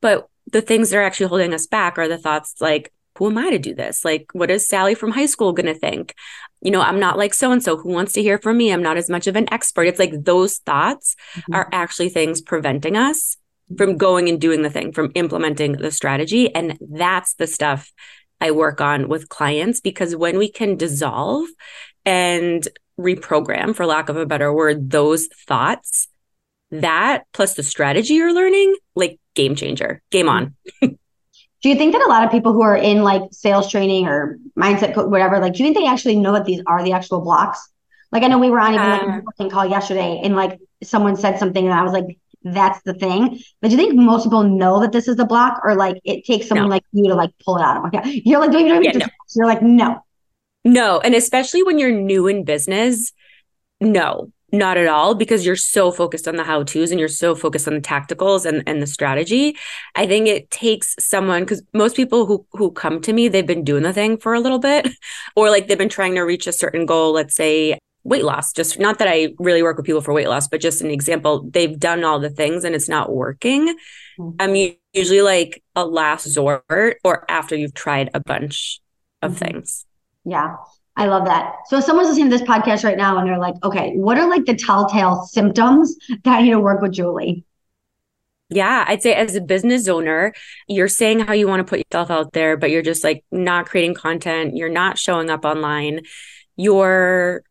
but 0.02 0.28
the 0.52 0.62
things 0.62 0.90
that 0.90 0.98
are 0.98 1.02
actually 1.02 1.28
holding 1.28 1.54
us 1.54 1.66
back 1.66 1.98
are 1.98 2.08
the 2.08 2.18
thoughts 2.18 2.54
like, 2.60 2.92
who 3.18 3.26
am 3.26 3.38
I 3.38 3.50
to 3.50 3.58
do 3.58 3.74
this? 3.74 4.04
Like, 4.04 4.28
what 4.32 4.50
is 4.50 4.68
Sally 4.68 4.94
from 4.94 5.10
high 5.10 5.26
school 5.26 5.52
going 5.52 5.66
to 5.66 5.74
think? 5.74 6.14
You 6.60 6.70
know, 6.70 6.80
I'm 6.80 7.00
not 7.00 7.18
like 7.18 7.34
so 7.34 7.50
and 7.50 7.62
so 7.62 7.76
who 7.76 7.90
wants 7.90 8.12
to 8.12 8.22
hear 8.22 8.38
from 8.38 8.56
me. 8.56 8.72
I'm 8.72 8.82
not 8.82 8.96
as 8.96 9.10
much 9.10 9.26
of 9.26 9.36
an 9.36 9.52
expert. 9.52 9.84
It's 9.84 9.98
like 9.98 10.24
those 10.24 10.58
thoughts 10.58 11.16
mm-hmm. 11.34 11.54
are 11.54 11.68
actually 11.72 12.10
things 12.10 12.40
preventing 12.40 12.96
us 12.96 13.36
from 13.76 13.96
going 13.96 14.28
and 14.28 14.40
doing 14.40 14.62
the 14.62 14.70
thing, 14.70 14.92
from 14.92 15.10
implementing 15.14 15.72
the 15.72 15.90
strategy. 15.90 16.54
And 16.54 16.78
that's 16.80 17.34
the 17.34 17.46
stuff 17.46 17.92
I 18.40 18.52
work 18.52 18.80
on 18.80 19.08
with 19.08 19.28
clients 19.28 19.80
because 19.80 20.14
when 20.14 20.38
we 20.38 20.50
can 20.50 20.76
dissolve 20.76 21.48
and 22.04 22.66
reprogram, 22.98 23.74
for 23.74 23.84
lack 23.84 24.08
of 24.08 24.16
a 24.16 24.26
better 24.26 24.52
word, 24.52 24.90
those 24.90 25.28
thoughts, 25.46 26.08
that 26.70 27.24
plus 27.32 27.54
the 27.54 27.62
strategy 27.62 28.14
you're 28.14 28.34
learning, 28.34 28.76
like 28.94 29.18
game 29.34 29.54
changer, 29.54 30.02
game 30.10 30.28
on. 30.28 30.54
do 30.80 31.68
you 31.68 31.74
think 31.74 31.92
that 31.92 32.02
a 32.02 32.08
lot 32.08 32.24
of 32.24 32.30
people 32.30 32.52
who 32.52 32.62
are 32.62 32.76
in 32.76 33.02
like 33.02 33.22
sales 33.32 33.70
training 33.70 34.06
or 34.06 34.38
mindset 34.58 34.94
co- 34.94 35.06
whatever, 35.06 35.38
like, 35.38 35.54
do 35.54 35.62
you 35.62 35.66
think 35.66 35.76
they 35.76 35.90
actually 35.90 36.16
know 36.16 36.32
that 36.32 36.44
these 36.44 36.62
are 36.66 36.82
the 36.84 36.92
actual 36.92 37.20
blocks? 37.20 37.70
Like, 38.12 38.22
I 38.22 38.28
know 38.28 38.38
we 38.38 38.50
were 38.50 38.60
on 38.60 38.74
even 38.74 38.86
uh, 38.86 39.20
like 39.38 39.48
a 39.48 39.50
call 39.50 39.66
yesterday, 39.66 40.20
and 40.22 40.34
like 40.34 40.58
someone 40.82 41.16
said 41.16 41.38
something, 41.38 41.62
and 41.62 41.74
I 41.74 41.82
was 41.82 41.92
like, 41.92 42.18
"That's 42.42 42.80
the 42.82 42.94
thing." 42.94 43.38
But 43.60 43.68
do 43.68 43.76
you 43.76 43.82
think 43.82 43.94
most 43.94 44.24
people 44.24 44.44
know 44.44 44.80
that 44.80 44.92
this 44.92 45.08
is 45.08 45.16
the 45.16 45.26
block, 45.26 45.60
or 45.62 45.74
like 45.74 46.00
it 46.04 46.24
takes 46.24 46.48
someone 46.48 46.68
no. 46.68 46.70
like 46.70 46.84
you 46.92 47.08
to 47.08 47.14
like 47.14 47.32
pull 47.44 47.58
it 47.58 47.62
out 47.62 47.76
of 47.76 47.92
them? 47.92 48.00
Okay. 48.00 48.22
You're 48.24 48.40
like, 48.40 48.50
don't 48.50 48.66
even 48.66 48.82
yeah, 48.82 48.92
no. 48.92 49.06
you're 49.36 49.46
like, 49.46 49.60
no, 49.60 50.02
no, 50.64 51.00
and 51.00 51.14
especially 51.14 51.62
when 51.62 51.78
you're 51.78 51.92
new 51.92 52.26
in 52.26 52.44
business, 52.44 53.12
no, 53.80 54.32
not 54.52 54.78
at 54.78 54.88
all 54.88 55.14
because 55.14 55.44
you're 55.44 55.56
so 55.56 55.90
focused 55.90 56.26
on 56.26 56.36
the 56.36 56.44
how 56.44 56.62
to's 56.62 56.90
and 56.90 56.98
you're 56.98 57.08
so 57.08 57.34
focused 57.34 57.68
on 57.68 57.74
the 57.74 57.80
tacticals 57.80 58.46
and, 58.46 58.62
and 58.66 58.80
the 58.80 58.86
strategy. 58.86 59.56
I 59.94 60.06
think 60.06 60.26
it 60.26 60.50
takes 60.50 60.94
someone 60.98 61.42
because 61.42 61.62
most 61.74 61.96
people 61.96 62.26
who 62.26 62.46
who 62.52 62.70
come 62.70 63.00
to 63.02 63.12
me, 63.12 63.28
they've 63.28 63.46
been 63.46 63.64
doing 63.64 63.82
the 63.82 63.92
thing 63.92 64.16
for 64.16 64.34
a 64.34 64.40
little 64.40 64.58
bit, 64.58 64.88
or 65.36 65.50
like 65.50 65.68
they've 65.68 65.78
been 65.78 65.88
trying 65.88 66.14
to 66.14 66.22
reach 66.22 66.46
a 66.46 66.52
certain 66.52 66.86
goal, 66.86 67.12
let's 67.12 67.34
say 67.34 67.78
weight 68.04 68.24
loss. 68.24 68.52
Just 68.52 68.78
not 68.78 68.98
that 68.98 69.08
I 69.08 69.34
really 69.38 69.62
work 69.62 69.76
with 69.76 69.86
people 69.86 70.00
for 70.00 70.14
weight 70.14 70.28
loss, 70.28 70.48
but 70.48 70.60
just 70.60 70.80
an 70.80 70.90
example, 70.90 71.48
they've 71.50 71.78
done 71.78 72.04
all 72.04 72.18
the 72.18 72.30
things 72.30 72.64
and 72.64 72.74
it's 72.74 72.88
not 72.88 73.12
working. 73.12 73.76
Mm-hmm. 74.18 74.30
I'm 74.40 74.74
usually 74.92 75.22
like 75.22 75.62
a 75.76 75.84
last 75.84 76.24
resort 76.24 76.98
or 77.04 77.30
after 77.30 77.54
you've 77.54 77.74
tried 77.74 78.10
a 78.14 78.20
bunch 78.20 78.80
of 79.20 79.32
mm-hmm. 79.32 79.44
things. 79.44 79.84
Yeah. 80.24 80.56
I 80.98 81.06
love 81.06 81.26
that. 81.26 81.54
So 81.66 81.78
if 81.78 81.84
someone's 81.84 82.08
listening 82.08 82.28
to 82.28 82.36
this 82.36 82.46
podcast 82.46 82.82
right 82.82 82.96
now 82.96 83.18
and 83.18 83.28
they're 83.28 83.38
like, 83.38 83.54
okay, 83.62 83.92
what 83.94 84.18
are 84.18 84.28
like 84.28 84.44
the 84.46 84.56
telltale 84.56 85.22
symptoms 85.22 85.96
that 86.24 86.40
to 86.40 86.56
work 86.56 86.82
with 86.82 86.92
Julie? 86.92 87.44
Yeah, 88.50 88.84
I'd 88.88 89.02
say 89.02 89.14
as 89.14 89.36
a 89.36 89.40
business 89.40 89.86
owner, 89.86 90.34
you're 90.66 90.88
saying 90.88 91.20
how 91.20 91.34
you 91.34 91.46
want 91.46 91.60
to 91.60 91.70
put 91.70 91.78
yourself 91.78 92.10
out 92.10 92.32
there, 92.32 92.56
but 92.56 92.70
you're 92.70 92.82
just 92.82 93.04
like 93.04 93.24
not 93.30 93.66
creating 93.66 93.94
content. 93.94 94.56
You're 94.56 94.68
not 94.68 94.98
showing 94.98 95.30
up 95.30 95.44
online. 95.44 96.00
You're 96.56 97.44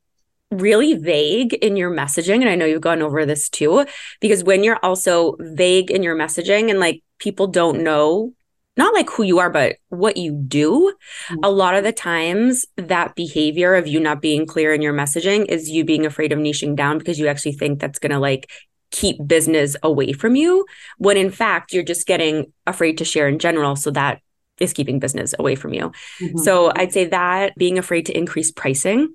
really 0.51 0.96
vague 0.96 1.54
in 1.54 1.77
your 1.77 1.92
messaging. 1.92 2.42
And 2.42 2.50
I 2.50 2.56
know 2.56 2.66
you've 2.66 2.82
gone 2.82 3.01
over 3.01 3.25
this 3.25 3.48
too, 3.48 3.86
because 4.20 4.44
when 4.44 4.63
you're 4.66 4.80
also 4.84 5.38
vague 5.39 5.89
in 5.89 6.04
your 6.04 6.18
messaging 6.18 6.70
and 6.70 6.82
like 6.82 7.01
people 7.18 7.48
don't 7.48 7.82
know 7.82 8.34
not 8.77 8.93
like 8.93 9.10
who 9.10 9.24
you 9.24 9.39
are, 9.39 9.50
but 9.50 9.77
what 9.89 10.17
you 10.17 10.31
do. 10.34 10.93
Mm-hmm. 11.29 11.43
A 11.43 11.50
lot 11.50 11.75
of 11.75 11.84
the 11.84 11.91
times, 11.91 12.65
that 12.77 13.15
behavior 13.15 13.75
of 13.75 13.88
you 13.88 14.00
not 14.00 14.22
being 14.22 14.46
clear 14.46 14.74
in 14.74 14.81
your 14.81 14.93
messaging 14.93 15.46
is 15.46 15.69
you 15.69 15.84
being 15.84 16.05
afraid 16.05 16.31
of 16.31 16.39
niching 16.39 16.75
down 16.75 16.98
because 16.98 17.19
you 17.19 17.27
actually 17.27 17.53
think 17.53 17.79
that's 17.79 18.00
going 18.00 18.12
to 18.12 18.19
like 18.19 18.50
keep 18.91 19.17
business 19.25 19.75
away 19.84 20.13
from 20.13 20.36
you. 20.36 20.65
When 20.98 21.17
in 21.17 21.31
fact, 21.31 21.74
you're 21.74 21.84
just 21.84 22.07
getting 22.07 22.53
afraid 22.65 22.98
to 23.00 23.05
share 23.05 23.27
in 23.27 23.39
general. 23.39 23.75
So 23.75 23.91
that 23.91 24.22
is 24.60 24.74
keeping 24.74 25.00
business 25.00 25.36
away 25.38 25.55
from 25.55 25.74
you. 25.74 25.91
Mm-hmm. 26.22 26.38
So 26.39 26.72
I'd 26.75 26.93
say 26.93 27.05
that 27.05 27.55
being 27.57 27.77
afraid 27.77 28.05
to 28.07 28.17
increase 28.17 28.51
pricing 28.51 29.13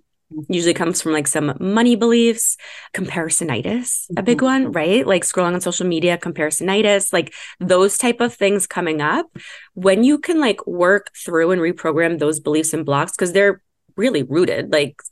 usually 0.49 0.75
comes 0.75 1.01
from 1.01 1.13
like 1.13 1.27
some 1.27 1.55
money 1.61 1.97
beliefs, 1.97 2.57
comparisonitis, 2.95 4.07
a 4.17 4.23
big 4.23 4.39
mm-hmm. 4.39 4.47
one, 4.47 4.73
right? 4.73 5.07
Like 5.07 5.25
scrolling 5.25 5.55
on 5.55 5.61
social 5.61 5.87
media, 5.87 6.19
comparisonitis, 6.19 7.13
like 7.13 7.35
those 7.61 7.99
type 7.99 8.21
of 8.21 8.35
things 8.35 8.67
coming 8.67 9.01
up. 9.01 9.27
When 9.75 10.05
you 10.05 10.19
can 10.19 10.41
like 10.41 10.67
work 10.67 11.11
through 11.17 11.51
and 11.51 11.61
reprogram 11.61 12.19
those 12.19 12.41
beliefs 12.41 12.73
and 12.73 12.85
blocks, 12.85 13.13
because 13.13 13.33
they're 13.33 13.63
really 13.97 14.23
rooted, 14.23 14.73
like 14.73 15.03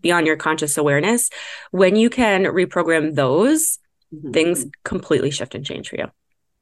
beyond 0.00 0.26
your 0.26 0.36
conscious 0.36 0.78
awareness, 0.78 1.30
when 1.70 1.96
you 1.96 2.10
can 2.10 2.44
reprogram 2.44 3.14
those, 3.14 3.78
mm-hmm. 4.14 4.32
things 4.32 4.66
completely 4.84 5.30
shift 5.30 5.54
and 5.54 5.64
change 5.64 5.88
for 5.88 5.96
you. 5.96 6.06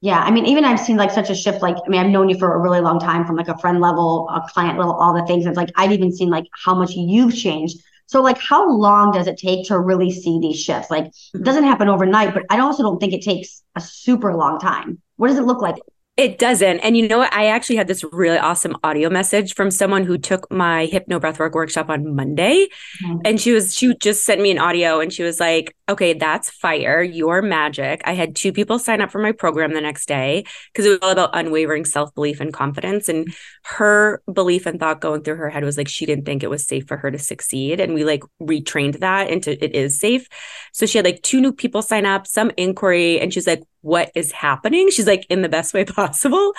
Yeah. 0.03 0.21
I 0.21 0.31
mean, 0.31 0.47
even 0.47 0.65
I've 0.65 0.79
seen 0.79 0.99
like 0.99 1.11
such 1.11 1.31
a 1.31 1.35
shift. 1.35 1.63
Like, 1.63 1.77
I 1.77 1.89
mean, 1.89 2.01
I've 2.01 2.11
known 2.11 2.29
you 2.29 2.39
for 2.39 2.55
a 2.55 2.59
really 2.59 2.81
long 2.81 3.01
time 3.01 3.25
from 3.27 3.35
like 3.35 3.49
a 3.49 3.57
friend 3.59 3.81
level, 3.81 4.29
a 4.29 4.47
client 4.53 4.79
level, 4.79 4.93
all 4.93 5.15
the 5.15 5.25
things. 5.27 5.47
It's 5.47 5.57
like, 5.57 5.71
I've 5.75 5.91
even 5.91 6.13
seen 6.13 6.29
like 6.29 6.45
how 6.65 6.75
much 6.75 6.93
you've 6.93 7.35
changed 7.35 7.79
so 8.07 8.23
like 8.23 8.39
how 8.39 8.71
long 8.71 9.13
does 9.13 9.27
it 9.27 9.37
take 9.37 9.67
to 9.67 9.79
really 9.79 10.11
see 10.11 10.39
these 10.41 10.61
shifts? 10.61 10.91
Like 10.91 11.07
it 11.07 11.13
mm-hmm. 11.35 11.43
doesn't 11.43 11.65
happen 11.65 11.89
overnight, 11.89 12.35
but 12.35 12.45
I 12.51 12.61
also 12.61 12.83
don't 12.83 12.99
think 12.99 13.13
it 13.13 13.23
takes 13.23 13.63
a 13.75 13.81
super 13.81 14.35
long 14.35 14.59
time. 14.59 15.01
What 15.17 15.29
does 15.29 15.39
it 15.39 15.45
look 15.45 15.61
like? 15.61 15.77
It 16.17 16.39
doesn't. 16.39 16.81
And 16.81 16.97
you 16.97 17.07
know 17.07 17.19
what? 17.19 17.33
I 17.35 17.49
actually 17.49 17.77
had 17.77 17.89
this 17.89 18.03
really 18.11 18.39
awesome 18.39 18.75
audio 18.83 19.11
message 19.11 19.55
from 19.55 19.71
someone 19.71 20.03
who 20.03 20.17
took 20.17 20.51
my 20.51 20.87
hypno 20.87 21.21
breathwork 21.21 21.53
workshop 21.53 21.91
on 21.91 22.15
Monday. 22.15 22.69
Mm-hmm. 23.05 23.19
And 23.27 23.39
she 23.39 23.53
was, 23.53 23.75
she 23.75 23.95
just 23.97 24.25
sent 24.25 24.41
me 24.41 24.51
an 24.51 24.59
audio 24.59 25.01
and 25.01 25.13
she 25.13 25.23
was 25.23 25.39
like, 25.39 25.77
okay, 25.91 26.15
that's 26.15 26.49
fire. 26.49 27.03
You're 27.03 27.43
magic. 27.43 28.01
I 28.07 28.15
had 28.15 28.35
two 28.35 28.51
people 28.51 28.79
sign 28.79 29.03
up 29.03 29.11
for 29.11 29.21
my 29.21 29.33
program 29.33 29.75
the 29.75 29.83
next 29.83 30.09
day 30.09 30.45
because 30.73 30.87
it 30.87 30.89
was 30.89 30.99
all 31.03 31.11
about 31.11 31.31
unwavering 31.35 31.85
self 31.85 32.15
belief 32.15 32.41
and 32.41 32.51
confidence. 32.51 33.11
And 33.11 33.35
her 33.65 34.23
belief 34.33 34.65
and 34.65 34.81
thought 34.81 35.03
going 35.03 35.23
through 35.23 35.37
her 35.37 35.51
head 35.51 35.65
was 35.65 35.77
like, 35.77 35.87
she 35.87 36.07
didn't 36.07 36.25
think 36.25 36.43
it 36.43 36.51
was 36.51 36.67
safe 36.67 36.89
for 36.89 36.97
her 36.97 37.11
to 37.11 37.19
succeed. 37.19 37.79
And 37.79 37.93
we 37.93 38.05
like 38.05 38.25
retrained 38.41 39.01
that 39.01 39.29
into 39.29 39.63
it 39.63 39.75
is 39.75 40.01
safe. 40.01 40.29
So 40.73 40.87
she 40.87 40.97
had 40.97 41.05
like 41.05 41.21
two 41.21 41.43
new 41.43 41.53
people 41.53 41.83
sign 41.83 42.07
up, 42.07 42.27
some 42.27 42.51
inquiry. 42.57 43.21
And 43.21 43.35
she's 43.35 43.47
like, 43.47 43.63
what 43.87 44.11
is 44.17 44.33
happening. 44.33 44.91
She's 44.91 45.07
like, 45.07 45.25
in 45.31 45.43
the 45.43 45.49
best 45.49 45.73
way 45.73 45.85
possible. 45.85 46.53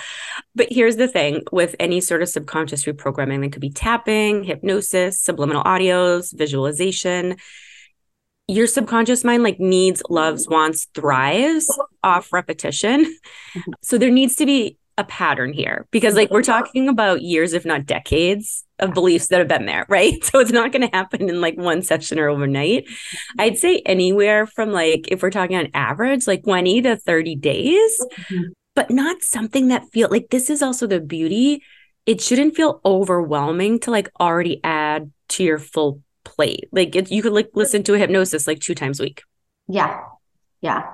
But 0.55 0.67
here's 0.71 0.95
the 0.95 1.09
thing 1.09 1.43
with 1.51 1.75
any 1.79 1.99
sort 1.99 2.21
of 2.21 2.29
subconscious 2.29 2.85
reprogramming, 2.85 3.41
that 3.41 3.51
could 3.51 3.61
be 3.61 3.69
tapping, 3.69 4.43
hypnosis, 4.43 5.19
subliminal 5.19 5.63
audios, 5.63 6.35
visualization. 6.35 7.35
Your 8.47 8.65
subconscious 8.65 9.25
mind 9.25 9.43
like 9.43 9.59
needs, 9.59 10.01
loves, 10.09 10.47
wants, 10.47 10.87
thrives 10.95 11.67
off 12.01 12.31
repetition. 12.31 13.03
Mm-hmm. 13.03 13.71
So 13.83 13.97
there 13.97 14.09
needs 14.09 14.35
to 14.37 14.45
be 14.45 14.77
a 14.97 15.03
pattern 15.03 15.53
here 15.53 15.87
because 15.91 16.15
like 16.15 16.31
we're 16.31 16.41
talking 16.41 16.89
about 16.89 17.21
years 17.21 17.53
if 17.53 17.65
not 17.65 17.85
decades 17.85 18.65
of 18.79 18.93
beliefs 18.93 19.27
that 19.27 19.39
have 19.39 19.47
been 19.47 19.65
there 19.65 19.85
right? 19.89 20.23
So 20.23 20.39
it's 20.39 20.51
not 20.51 20.71
going 20.71 20.87
to 20.87 20.95
happen 20.95 21.29
in 21.29 21.39
like 21.39 21.57
one 21.57 21.81
session 21.81 22.19
or 22.19 22.29
overnight. 22.29 22.85
Mm-hmm. 22.85 23.41
i'd 23.41 23.57
say 23.57 23.79
anywhere 23.85 24.47
from 24.47 24.71
like 24.71 25.07
if 25.09 25.21
we're 25.21 25.29
talking 25.29 25.57
on 25.57 25.69
average 25.73 26.27
like 26.27 26.43
20 26.43 26.81
to 26.83 26.97
30 26.97 27.35
days 27.35 28.05
mm-hmm. 28.29 28.43
but 28.75 28.89
not 28.89 29.23
something 29.23 29.67
that 29.67 29.89
feel 29.91 30.09
like 30.09 30.29
this 30.29 30.49
is 30.49 30.61
also 30.61 30.87
the 30.87 30.99
beauty. 30.99 31.63
It 32.05 32.21
shouldn't 32.21 32.55
feel 32.55 32.79
overwhelming 32.85 33.79
to 33.81 33.91
like 33.91 34.09
already 34.19 34.61
add 34.63 35.11
to 35.29 35.43
your 35.43 35.59
full 35.59 36.01
plate. 36.23 36.69
Like 36.71 36.95
it, 36.95 37.11
you 37.11 37.21
could 37.21 37.33
like 37.33 37.49
listen 37.53 37.83
to 37.83 37.95
a 37.95 37.97
hypnosis 37.97 38.47
like 38.47 38.61
two 38.61 38.75
times 38.75 38.99
a 38.99 39.03
week. 39.03 39.23
Yeah. 39.67 40.01
Yeah 40.61 40.91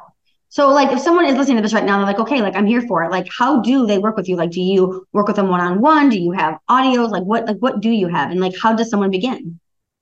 so 0.54 0.70
like 0.70 0.92
if 0.92 1.00
someone 1.00 1.26
is 1.26 1.36
listening 1.36 1.58
to 1.58 1.64
this 1.64 1.74
right 1.74 1.84
now, 1.84 1.98
they're 1.98 2.06
like, 2.06 2.20
okay, 2.20 2.40
like 2.40 2.56
I'm 2.56 2.68
here 2.68 2.82
for 2.82 3.04
it. 3.04 3.10
Like, 3.10 3.28
how 3.36 3.62
do 3.62 3.88
they 3.88 3.98
work 3.98 4.16
with 4.16 4.30
you? 4.30 4.36
Like, 4.36 4.52
do 4.52 4.62
you 4.62 5.04
work 5.12 5.26
with 5.26 5.38
them 5.38 5.48
one 5.48 5.60
on 5.60 5.82
one? 5.82 6.10
Do 6.10 6.20
you 6.20 6.30
have 6.30 6.60
audios? 6.70 7.10
Like 7.10 7.24
what 7.24 7.48
like 7.48 7.58
what 7.58 7.82
do 7.82 7.90
you 7.90 8.08
have? 8.08 8.30
And 8.30 8.40
like 8.40 8.54
how 8.62 8.72
does 8.72 8.88
someone 8.92 9.10
begin? 9.10 9.60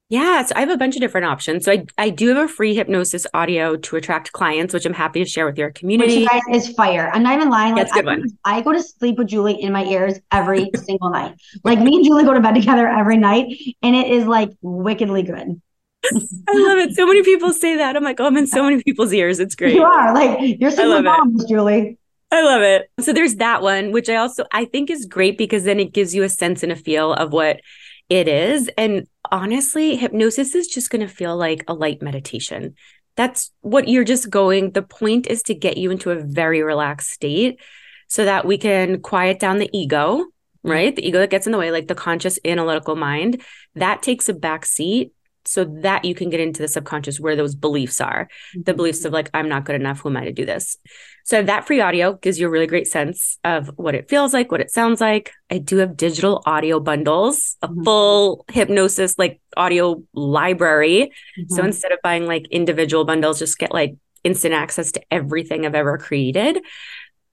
Yeah, 0.09 0.43
so 0.43 0.53
I 0.57 0.59
have 0.59 0.69
a 0.69 0.75
bunch 0.75 0.97
of 0.97 1.01
different 1.01 1.27
options. 1.27 1.63
So 1.63 1.71
I, 1.71 1.85
I 1.97 2.09
do 2.09 2.27
have 2.27 2.37
a 2.37 2.47
free 2.49 2.75
hypnosis 2.75 3.25
audio 3.33 3.77
to 3.77 3.95
attract 3.95 4.33
clients, 4.33 4.73
which 4.73 4.85
I'm 4.85 4.93
happy 4.93 5.23
to 5.23 5.29
share 5.29 5.45
with 5.45 5.57
your 5.57 5.71
community. 5.71 6.23
Which 6.23 6.29
guys 6.29 6.41
is 6.51 6.75
fire. 6.75 7.09
I'm 7.13 7.23
not 7.23 7.37
even 7.37 7.49
lying. 7.49 7.75
Like, 7.75 7.83
That's 7.83 7.93
good 7.93 8.05
I, 8.09 8.17
one. 8.17 8.25
I 8.43 8.59
go 8.59 8.73
to 8.73 8.83
sleep 8.83 9.19
with 9.19 9.27
Julie 9.27 9.53
in 9.53 9.71
my 9.71 9.85
ears 9.85 10.19
every 10.33 10.69
single 10.75 11.11
night. 11.11 11.35
Like 11.63 11.79
me 11.79 11.95
and 11.95 12.03
Julie 12.05 12.25
go 12.25 12.33
to 12.33 12.41
bed 12.41 12.55
together 12.55 12.89
every 12.89 13.15
night, 13.15 13.55
and 13.81 13.95
it 13.95 14.11
is 14.11 14.25
like 14.25 14.49
wickedly 14.61 15.23
good. 15.23 15.61
I 16.03 16.53
love 16.53 16.77
it. 16.79 16.95
So 16.95 17.05
many 17.05 17.23
people 17.23 17.53
say 17.53 17.77
that. 17.77 17.95
I'm 17.95 18.03
like, 18.03 18.19
oh, 18.19 18.25
I'm 18.25 18.37
in 18.37 18.47
so 18.47 18.63
many 18.63 18.81
people's 18.81 19.13
ears. 19.13 19.39
It's 19.39 19.55
great. 19.55 19.75
You 19.75 19.83
are 19.83 20.13
like 20.13 20.59
you're 20.59 20.71
single 20.71 21.01
moms, 21.01 21.45
Julie. 21.45 21.97
I 22.31 22.41
love 22.43 22.61
it. 22.61 22.89
So 23.01 23.13
there's 23.13 23.35
that 23.35 23.61
one, 23.61 23.91
which 23.91 24.09
I 24.09 24.15
also 24.15 24.45
I 24.51 24.65
think 24.65 24.89
is 24.89 25.05
great 25.05 25.37
because 25.37 25.63
then 25.63 25.79
it 25.79 25.93
gives 25.93 26.15
you 26.15 26.23
a 26.23 26.29
sense 26.29 26.63
and 26.63 26.71
a 26.71 26.75
feel 26.75 27.13
of 27.13 27.33
what 27.33 27.61
it 28.09 28.27
is. 28.27 28.69
And 28.77 29.07
honestly, 29.31 29.95
hypnosis 29.95 30.55
is 30.55 30.67
just 30.67 30.89
going 30.89 31.05
to 31.05 31.13
feel 31.13 31.35
like 31.35 31.63
a 31.67 31.73
light 31.73 32.01
meditation. 32.01 32.75
That's 33.15 33.51
what 33.61 33.87
you're 33.87 34.03
just 34.05 34.29
going. 34.29 34.71
The 34.71 34.81
point 34.81 35.27
is 35.27 35.43
to 35.43 35.53
get 35.53 35.77
you 35.77 35.91
into 35.91 36.11
a 36.11 36.21
very 36.21 36.63
relaxed 36.63 37.11
state 37.11 37.59
so 38.07 38.25
that 38.25 38.45
we 38.45 38.57
can 38.57 39.01
quiet 39.01 39.39
down 39.39 39.59
the 39.59 39.69
ego, 39.73 40.25
right? 40.63 40.95
The 40.95 41.05
ego 41.05 41.19
that 41.19 41.29
gets 41.29 41.45
in 41.45 41.51
the 41.51 41.57
way, 41.57 41.71
like 41.71 41.87
the 41.87 41.95
conscious 41.95 42.39
analytical 42.45 42.95
mind, 42.95 43.41
that 43.75 44.01
takes 44.01 44.29
a 44.29 44.33
back 44.33 44.65
seat 44.65 45.13
so 45.45 45.65
that 45.81 46.05
you 46.05 46.13
can 46.13 46.29
get 46.29 46.39
into 46.39 46.61
the 46.61 46.67
subconscious 46.67 47.19
where 47.19 47.35
those 47.35 47.55
beliefs 47.55 47.99
are. 47.99 48.29
The 48.55 48.73
beliefs 48.73 49.05
of 49.05 49.13
like 49.13 49.29
i'm 49.33 49.49
not 49.49 49.65
good 49.65 49.75
enough 49.75 50.01
who 50.01 50.09
am 50.09 50.17
i 50.17 50.25
to 50.25 50.31
do 50.31 50.45
this? 50.45 50.77
So 51.23 51.41
that 51.43 51.67
free 51.67 51.81
audio 51.81 52.13
gives 52.13 52.39
you 52.39 52.47
a 52.47 52.49
really 52.49 52.67
great 52.67 52.87
sense 52.87 53.37
of 53.43 53.67
what 53.75 53.95
it 53.95 54.09
feels 54.09 54.33
like 54.33 54.51
what 54.51 54.61
it 54.61 54.71
sounds 54.71 55.01
like. 55.01 55.33
I 55.49 55.57
do 55.57 55.77
have 55.77 55.97
digital 55.97 56.41
audio 56.45 56.79
bundles 56.79 57.57
a 57.61 57.67
mm-hmm. 57.67 57.83
full 57.83 58.45
hypnosis 58.51 59.17
like 59.17 59.41
audio 59.57 60.03
library. 60.13 61.11
Mm-hmm. 61.39 61.55
so 61.55 61.63
instead 61.63 61.91
of 61.91 61.99
buying 62.03 62.25
like 62.25 62.47
individual 62.49 63.05
bundles 63.05 63.39
just 63.39 63.57
get 63.57 63.73
like 63.73 63.95
instant 64.23 64.53
access 64.53 64.91
to 64.91 65.01
everything 65.09 65.65
i've 65.65 65.75
ever 65.75 65.97
created. 65.97 66.59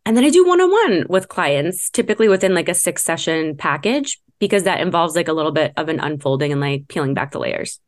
And 0.06 0.16
then 0.16 0.24
i 0.24 0.30
do 0.30 0.46
one-on-one 0.46 1.06
with 1.08 1.28
clients 1.28 1.90
typically 1.90 2.28
within 2.28 2.54
like 2.54 2.68
a 2.68 2.74
six 2.74 3.02
session 3.02 3.56
package 3.56 4.18
because 4.38 4.62
that 4.64 4.80
involves 4.80 5.16
like 5.16 5.28
a 5.28 5.32
little 5.32 5.52
bit 5.52 5.72
of 5.76 5.88
an 5.88 6.00
unfolding 6.00 6.52
and 6.52 6.60
like 6.60 6.88
peeling 6.88 7.14
back 7.14 7.32
the 7.32 7.38
layers 7.38 7.80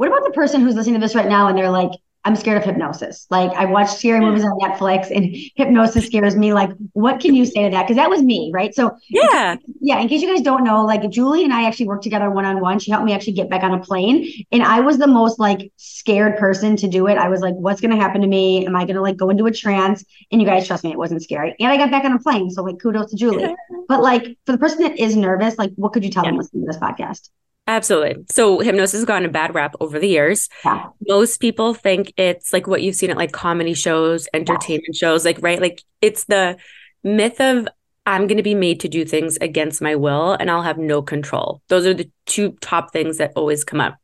what 0.00 0.08
about 0.08 0.24
the 0.24 0.30
person 0.30 0.62
who's 0.62 0.74
listening 0.74 0.94
to 0.94 1.00
this 1.00 1.14
right 1.14 1.28
now 1.28 1.48
and 1.48 1.58
they're 1.58 1.68
like, 1.68 1.90
I'm 2.24 2.34
scared 2.34 2.56
of 2.56 2.64
hypnosis. 2.64 3.26
Like 3.28 3.52
I 3.52 3.66
watched 3.66 3.98
scary 3.98 4.20
movies 4.20 4.44
on 4.44 4.58
Netflix 4.58 5.14
and 5.14 5.36
hypnosis 5.56 6.06
scares 6.06 6.34
me. 6.34 6.54
Like, 6.54 6.70
what 6.94 7.20
can 7.20 7.34
you 7.34 7.44
say 7.44 7.64
to 7.64 7.70
that? 7.70 7.82
Because 7.82 7.96
that 7.96 8.08
was 8.08 8.22
me, 8.22 8.50
right? 8.54 8.74
So 8.74 8.96
yeah. 9.10 9.56
Yeah. 9.78 10.00
In 10.00 10.08
case 10.08 10.22
you 10.22 10.34
guys 10.34 10.40
don't 10.40 10.64
know, 10.64 10.86
like 10.86 11.10
Julie 11.10 11.44
and 11.44 11.52
I 11.52 11.66
actually 11.66 11.88
worked 11.88 12.02
together 12.02 12.30
one-on-one. 12.30 12.78
She 12.78 12.90
helped 12.90 13.04
me 13.04 13.12
actually 13.12 13.34
get 13.34 13.50
back 13.50 13.62
on 13.62 13.74
a 13.74 13.78
plane. 13.78 14.26
And 14.50 14.62
I 14.62 14.80
was 14.80 14.96
the 14.96 15.06
most 15.06 15.38
like 15.38 15.70
scared 15.76 16.38
person 16.38 16.76
to 16.76 16.88
do 16.88 17.06
it. 17.06 17.18
I 17.18 17.28
was 17.28 17.42
like, 17.42 17.54
what's 17.56 17.82
gonna 17.82 17.96
happen 17.96 18.22
to 18.22 18.26
me? 18.26 18.66
Am 18.66 18.74
I 18.74 18.86
gonna 18.86 19.02
like 19.02 19.18
go 19.18 19.28
into 19.28 19.44
a 19.44 19.52
trance? 19.52 20.02
And 20.32 20.40
you 20.40 20.46
guys 20.46 20.66
trust 20.66 20.82
me, 20.82 20.92
it 20.92 20.98
wasn't 20.98 21.22
scary. 21.22 21.54
And 21.60 21.70
I 21.70 21.76
got 21.76 21.90
back 21.90 22.04
on 22.06 22.12
a 22.12 22.18
plane. 22.18 22.48
So 22.48 22.62
like 22.62 22.78
kudos 22.80 23.10
to 23.10 23.16
Julie. 23.16 23.54
But 23.86 24.00
like 24.00 24.38
for 24.46 24.52
the 24.52 24.58
person 24.58 24.82
that 24.82 24.98
is 24.98 25.14
nervous, 25.14 25.58
like 25.58 25.72
what 25.76 25.92
could 25.92 26.04
you 26.04 26.10
tell 26.10 26.24
yeah. 26.24 26.30
them 26.30 26.38
listening 26.38 26.64
to 26.64 26.72
this 26.72 26.80
podcast? 26.80 27.28
Absolutely. 27.70 28.24
So 28.30 28.58
hypnosis 28.58 28.98
has 28.98 29.04
gotten 29.04 29.28
a 29.28 29.32
bad 29.32 29.54
rap 29.54 29.76
over 29.78 30.00
the 30.00 30.08
years. 30.08 30.48
Yeah. 30.64 30.88
Most 31.06 31.38
people 31.38 31.72
think 31.72 32.12
it's 32.16 32.52
like 32.52 32.66
what 32.66 32.82
you've 32.82 32.96
seen 32.96 33.10
at 33.10 33.16
like 33.16 33.30
comedy 33.30 33.74
shows, 33.74 34.26
entertainment 34.34 34.96
yeah. 35.00 35.08
shows, 35.08 35.24
like 35.24 35.38
right, 35.40 35.60
like 35.60 35.84
it's 36.00 36.24
the 36.24 36.56
myth 37.04 37.40
of 37.40 37.68
I'm 38.06 38.26
going 38.26 38.38
to 38.38 38.42
be 38.42 38.56
made 38.56 38.80
to 38.80 38.88
do 38.88 39.04
things 39.04 39.38
against 39.40 39.80
my 39.80 39.94
will 39.94 40.32
and 40.32 40.50
I'll 40.50 40.62
have 40.62 40.78
no 40.78 41.00
control. 41.00 41.62
Those 41.68 41.86
are 41.86 41.94
the 41.94 42.10
two 42.26 42.56
top 42.60 42.92
things 42.92 43.18
that 43.18 43.34
always 43.36 43.62
come 43.62 43.80
up. 43.80 43.96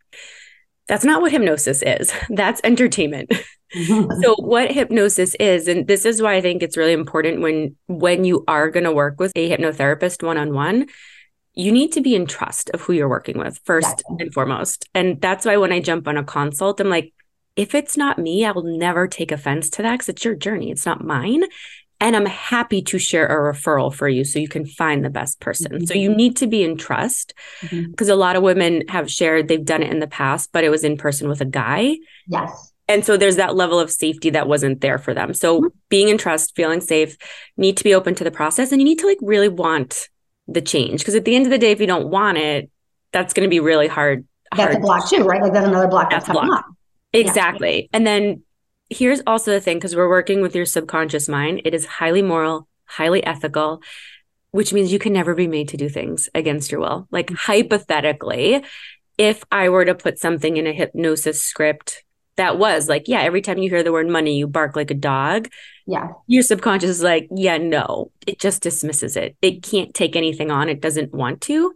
That's 0.87 1.05
not 1.05 1.21
what 1.21 1.33
hypnosis 1.33 1.83
is. 1.83 2.13
That's 2.31 2.61
entertainment. 2.63 3.33
so 4.23 4.37
what 4.39 4.71
hypnosis 4.71 5.35
is 5.41 5.67
and 5.67 5.89
this 5.89 6.07
is 6.07 6.23
why 6.23 6.35
I 6.35 6.41
think 6.41 6.63
it's 6.63 6.77
really 6.77 6.93
important 6.93 7.41
when 7.41 7.75
when 7.89 8.25
you 8.25 8.45
are 8.47 8.71
going 8.71 8.85
to 8.85 8.93
work 8.93 9.19
with 9.19 9.33
a 9.35 9.51
hypnotherapist 9.51 10.23
one-on-one 10.23 10.87
you 11.57 11.73
need 11.73 11.93
to 11.93 12.03
be 12.03 12.15
in 12.15 12.27
trust 12.27 12.71
of 12.71 12.83
who 12.83 12.93
you're 12.93 13.09
working 13.09 13.39
with 13.39 13.59
first 13.65 14.05
and 14.21 14.33
foremost. 14.33 14.89
And 14.95 15.21
that's 15.21 15.47
why 15.47 15.57
when 15.57 15.73
I 15.73 15.81
jump 15.81 16.07
on 16.07 16.19
a 16.19 16.23
consult, 16.23 16.81
I'm 16.81 16.91
like, 16.91 17.15
if 17.57 17.75
it's 17.75 17.97
not 17.97 18.19
me, 18.19 18.45
I 18.45 18.53
will 18.53 18.79
never 18.79 19.09
take 19.09 19.33
offense 19.33 19.71
to 19.71 19.83
that 19.83 19.93
because 19.93 20.11
it's 20.11 20.25
your 20.25 20.35
journey. 20.35 20.71
It's 20.71 20.85
not 20.85 21.03
mine. 21.03 21.45
And 21.99 22.15
I'm 22.15 22.27
happy 22.27 22.83
to 22.83 22.99
share 22.99 23.27
a 23.27 23.55
referral 23.55 23.93
for 23.93 24.07
you 24.07 24.23
so 24.23 24.39
you 24.39 24.49
can 24.49 24.67
find 24.67 25.03
the 25.03 25.09
best 25.09 25.41
person. 25.41 25.73
Mm-hmm. 25.73 25.85
So 25.87 25.95
you 25.95 26.15
need 26.15 26.37
to 26.37 26.47
be 26.47 26.63
in 26.63 26.77
trust 26.77 27.33
because 27.63 27.73
mm-hmm. 27.73 28.11
a 28.11 28.17
lot 28.17 28.37
of 28.37 28.43
women 28.43 28.83
have 28.89 29.11
shared 29.11 29.49
they've 29.49 29.65
done 29.65 29.83
it 29.83 29.91
in 29.91 30.01
the 30.01 30.07
past, 30.07 30.51
but 30.53 30.63
it 30.63 30.69
was 30.69 30.85
in 30.85 30.99
person 30.99 31.27
with 31.27 31.41
a 31.41 31.47
guy. 31.47 31.97
Yes. 32.27 32.75
And 32.87 33.03
so 33.03 33.17
there's 33.17 33.37
that 33.37 33.57
level 33.57 33.81
of 33.81 33.91
safety 33.91 34.29
that 34.31 34.47
wasn't 34.47 34.83
there 34.83 34.99
for 34.99 35.15
them. 35.15 35.33
So 35.33 35.61
mm-hmm. 35.61 35.69
being 35.89 36.11
in 36.11 36.19
trust, 36.19 36.55
feeling 36.55 36.83
safe, 36.83 37.17
need 37.57 37.79
to 37.79 37.85
be 37.85 37.95
open 37.95 38.15
to 38.17 38.25
the 38.25 38.31
process 38.31 38.73
and 38.73 38.81
you 38.83 38.85
need 38.85 38.99
to 38.99 39.07
like 39.07 39.19
really 39.23 39.49
want 39.49 40.11
the 40.49 40.61
change 40.61 41.01
because 41.01 41.15
at 41.15 41.25
the 41.25 41.35
end 41.35 41.47
of 41.47 41.51
the 41.51 41.59
day 41.59 41.73
if 41.73 41.81
you 41.81 41.87
don't 41.87 42.09
want 42.09 42.39
it, 42.39 42.71
that's 43.13 43.35
going 43.35 43.47
to 43.47 43.51
be 43.51 43.61
really 43.61 43.89
hard. 43.89 44.27
That's 44.53 44.63
hard 44.63 44.77
a 44.77 44.81
block 44.81 45.09
too, 45.09 45.25
right? 45.25 45.43
Like 45.43 45.53
that's 45.53 45.67
another 45.67 45.89
block 45.89 46.11
that's, 46.11 46.27
that's 46.27 46.37
coming 46.37 46.51
block. 46.51 46.67
up. 46.67 46.75
Exactly. 47.13 47.83
Yeah. 47.83 47.89
And 47.93 48.07
then 48.07 48.43
here's 48.91 49.23
also 49.27 49.53
the 49.53 49.61
thing 49.61 49.79
because 49.79 49.97
we're 49.97 50.09
working 50.09 50.41
with 50.41 50.55
your 50.55 50.67
subconscious 50.67 51.29
mind, 51.29 51.63
it 51.65 51.75
is 51.75 51.87
highly 51.87 52.23
moral, 52.23 52.69
highly 52.85 53.25
ethical, 53.25 53.83
which 54.51 54.73
means 54.73 54.93
you 54.93 54.99
can 54.99 55.13
never 55.13 55.35
be 55.35 55.47
made 55.47 55.69
to 55.69 55.77
do 55.77 55.89
things 55.89 56.29
against 56.35 56.71
your 56.71 56.81
will. 56.81 57.09
Like, 57.11 57.27
mm-hmm. 57.27 57.53
hypothetically, 57.53 58.63
if 59.19 59.43
I 59.51 59.69
were 59.71 59.85
to 59.85 59.95
put 59.95 60.19
something 60.19 60.57
in 60.57 60.67
a 60.67 60.73
hypnosis 60.73 61.43
script 61.43 62.05
that 62.37 62.59
was 62.59 62.89
like, 62.89 63.05
yeah, 63.09 63.21
every 63.21 63.41
time 63.41 63.59
you 63.59 63.71
hear 63.71 63.83
the 63.83 63.93
word 63.93 64.09
money, 64.09 64.37
you 64.37 64.47
bark 64.47 64.77
like 64.77 64.91
a 64.91 64.95
dog. 64.95 65.49
Yeah. 65.87 66.09
Your 66.27 66.43
subconscious 66.43 66.91
is 66.91 67.03
like, 67.03 67.29
yeah, 67.35 67.59
no, 67.59 68.11
it 68.27 68.41
just 68.41 68.63
dismisses 68.63 69.17
it. 69.17 69.37
It 69.41 69.63
can't 69.63 69.95
take 69.95 70.17
anything 70.17 70.51
on, 70.51 70.69
it 70.69 70.81
doesn't 70.81 71.15
want 71.15 71.43
to. 71.43 71.73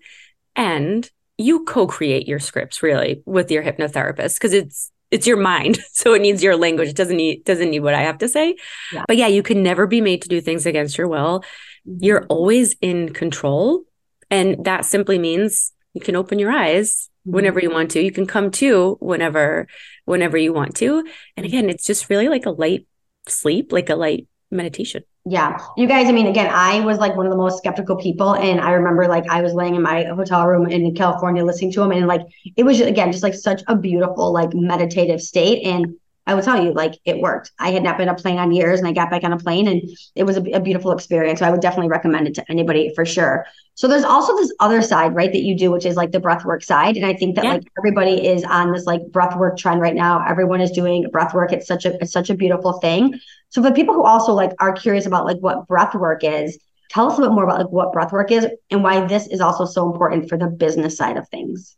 And 0.57 1.09
you 1.40 1.64
co 1.64 1.87
create 1.87 2.29
your 2.29 2.38
scripts 2.38 2.83
really 2.83 3.23
with 3.25 3.50
your 3.50 3.62
hypnotherapist 3.62 4.35
because 4.35 4.52
it's 4.52 4.93
it's 5.11 5.26
your 5.26 5.38
mind 5.38 5.79
so 5.93 6.12
it 6.14 6.21
needs 6.21 6.43
your 6.43 6.57
language 6.57 6.88
it 6.88 6.97
doesn't 6.97 7.17
need 7.17 7.45
doesn't 7.45 7.71
need 7.71 7.81
what 7.81 7.95
i 7.95 8.02
have 8.02 8.19
to 8.19 8.29
say 8.29 8.55
yeah. 8.93 9.05
but 9.09 9.17
yeah 9.17 9.26
you 9.26 9.43
can 9.43 9.62
never 9.62 9.87
be 9.87 10.00
made 10.00 10.23
to 10.23 10.29
do 10.29 10.40
things 10.40 10.67
against 10.67 10.99
your 10.99 11.09
will 11.09 11.40
mm-hmm. 11.40 11.97
you're 12.00 12.26
always 12.26 12.76
in 12.81 13.12
control 13.12 13.83
and 14.31 14.64
that 14.64 14.85
simply 14.85 15.19
means 15.19 15.73
you 15.95 16.00
can 16.00 16.14
open 16.14 16.38
your 16.38 16.50
eyes 16.50 17.09
mm-hmm. 17.26 17.37
whenever 17.37 17.59
you 17.59 17.71
want 17.71 17.90
to 17.90 18.02
you 18.02 18.12
can 18.12 18.26
come 18.26 18.50
to 18.50 18.97
whenever 19.00 19.67
whenever 20.05 20.37
you 20.37 20.52
want 20.52 20.76
to 20.76 21.05
and 21.37 21.47
again 21.47 21.71
it's 21.71 21.87
just 21.87 22.11
really 22.11 22.29
like 22.29 22.45
a 22.45 22.50
light 22.50 22.87
sleep 23.30 23.72
like 23.72 23.88
a 23.88 23.96
light 23.96 24.26
meditation 24.50 25.02
yeah. 25.26 25.58
You 25.76 25.87
guys, 25.87 26.08
I 26.08 26.12
mean, 26.12 26.26
again, 26.26 26.50
I 26.50 26.80
was 26.80 26.99
like 26.99 27.14
one 27.14 27.26
of 27.26 27.30
the 27.30 27.37
most 27.37 27.58
skeptical 27.58 27.96
people. 27.96 28.34
And 28.34 28.60
I 28.60 28.72
remember 28.72 29.06
like 29.06 29.28
I 29.28 29.42
was 29.42 29.52
laying 29.52 29.75
in 29.75 29.82
my 29.82 30.04
hotel 30.04 30.46
room 30.46 30.66
in 30.66 30.94
California 30.94 31.44
listening 31.44 31.72
to 31.72 31.82
him. 31.82 31.92
And 31.92 32.06
like 32.06 32.22
it 32.56 32.64
was, 32.64 32.80
again, 32.80 33.12
just 33.12 33.22
like 33.22 33.34
such 33.34 33.62
a 33.68 33.76
beautiful, 33.76 34.32
like 34.32 34.54
meditative 34.54 35.20
state. 35.20 35.66
And 35.66 35.96
I 36.26 36.34
will 36.34 36.42
tell 36.42 36.62
you, 36.62 36.72
like 36.72 36.94
it 37.04 37.18
worked. 37.18 37.50
I 37.58 37.70
had 37.70 37.82
not 37.82 37.98
been 37.98 38.08
a 38.08 38.14
plane 38.14 38.38
on 38.38 38.52
years 38.52 38.78
and 38.78 38.86
I 38.86 38.92
got 38.92 39.10
back 39.10 39.24
on 39.24 39.32
a 39.32 39.38
plane 39.38 39.66
and 39.66 39.82
it 40.14 40.24
was 40.24 40.36
a, 40.36 40.42
a, 40.52 40.60
beautiful 40.60 40.92
experience. 40.92 41.40
So 41.40 41.46
I 41.46 41.50
would 41.50 41.60
definitely 41.60 41.88
recommend 41.88 42.28
it 42.28 42.34
to 42.34 42.44
anybody 42.50 42.92
for 42.94 43.04
sure. 43.04 43.46
So 43.74 43.88
there's 43.88 44.04
also 44.04 44.36
this 44.36 44.52
other 44.60 44.82
side, 44.82 45.14
right, 45.14 45.32
that 45.32 45.42
you 45.42 45.56
do, 45.56 45.70
which 45.70 45.86
is 45.86 45.96
like 45.96 46.12
the 46.12 46.20
breath 46.20 46.44
work 46.44 46.62
side. 46.62 46.96
And 46.96 47.06
I 47.06 47.14
think 47.14 47.36
that 47.36 47.44
yeah. 47.44 47.54
like 47.54 47.62
everybody 47.78 48.26
is 48.26 48.44
on 48.44 48.72
this 48.72 48.84
like 48.84 49.00
breath 49.10 49.36
work 49.36 49.56
trend 49.56 49.80
right 49.80 49.94
now. 49.94 50.24
Everyone 50.28 50.60
is 50.60 50.70
doing 50.70 51.08
breath 51.10 51.34
work. 51.34 51.52
It's 51.52 51.66
such 51.66 51.86
a 51.86 51.94
it's 52.00 52.12
such 52.12 52.30
a 52.30 52.34
beautiful 52.34 52.74
thing. 52.74 53.18
So 53.48 53.62
for 53.62 53.72
people 53.72 53.94
who 53.94 54.04
also 54.04 54.32
like 54.32 54.52
are 54.60 54.72
curious 54.72 55.06
about 55.06 55.24
like 55.24 55.38
what 55.38 55.66
breath 55.66 55.94
work 55.94 56.22
is, 56.22 56.58
tell 56.90 57.10
us 57.10 57.18
a 57.18 57.22
bit 57.22 57.30
more 57.30 57.44
about 57.44 57.58
like 57.58 57.70
what 57.70 57.92
breath 57.92 58.12
work 58.12 58.30
is 58.30 58.46
and 58.70 58.82
why 58.82 59.04
this 59.06 59.26
is 59.28 59.40
also 59.40 59.64
so 59.64 59.90
important 59.90 60.28
for 60.28 60.36
the 60.36 60.46
business 60.46 60.96
side 60.96 61.16
of 61.16 61.26
things. 61.28 61.76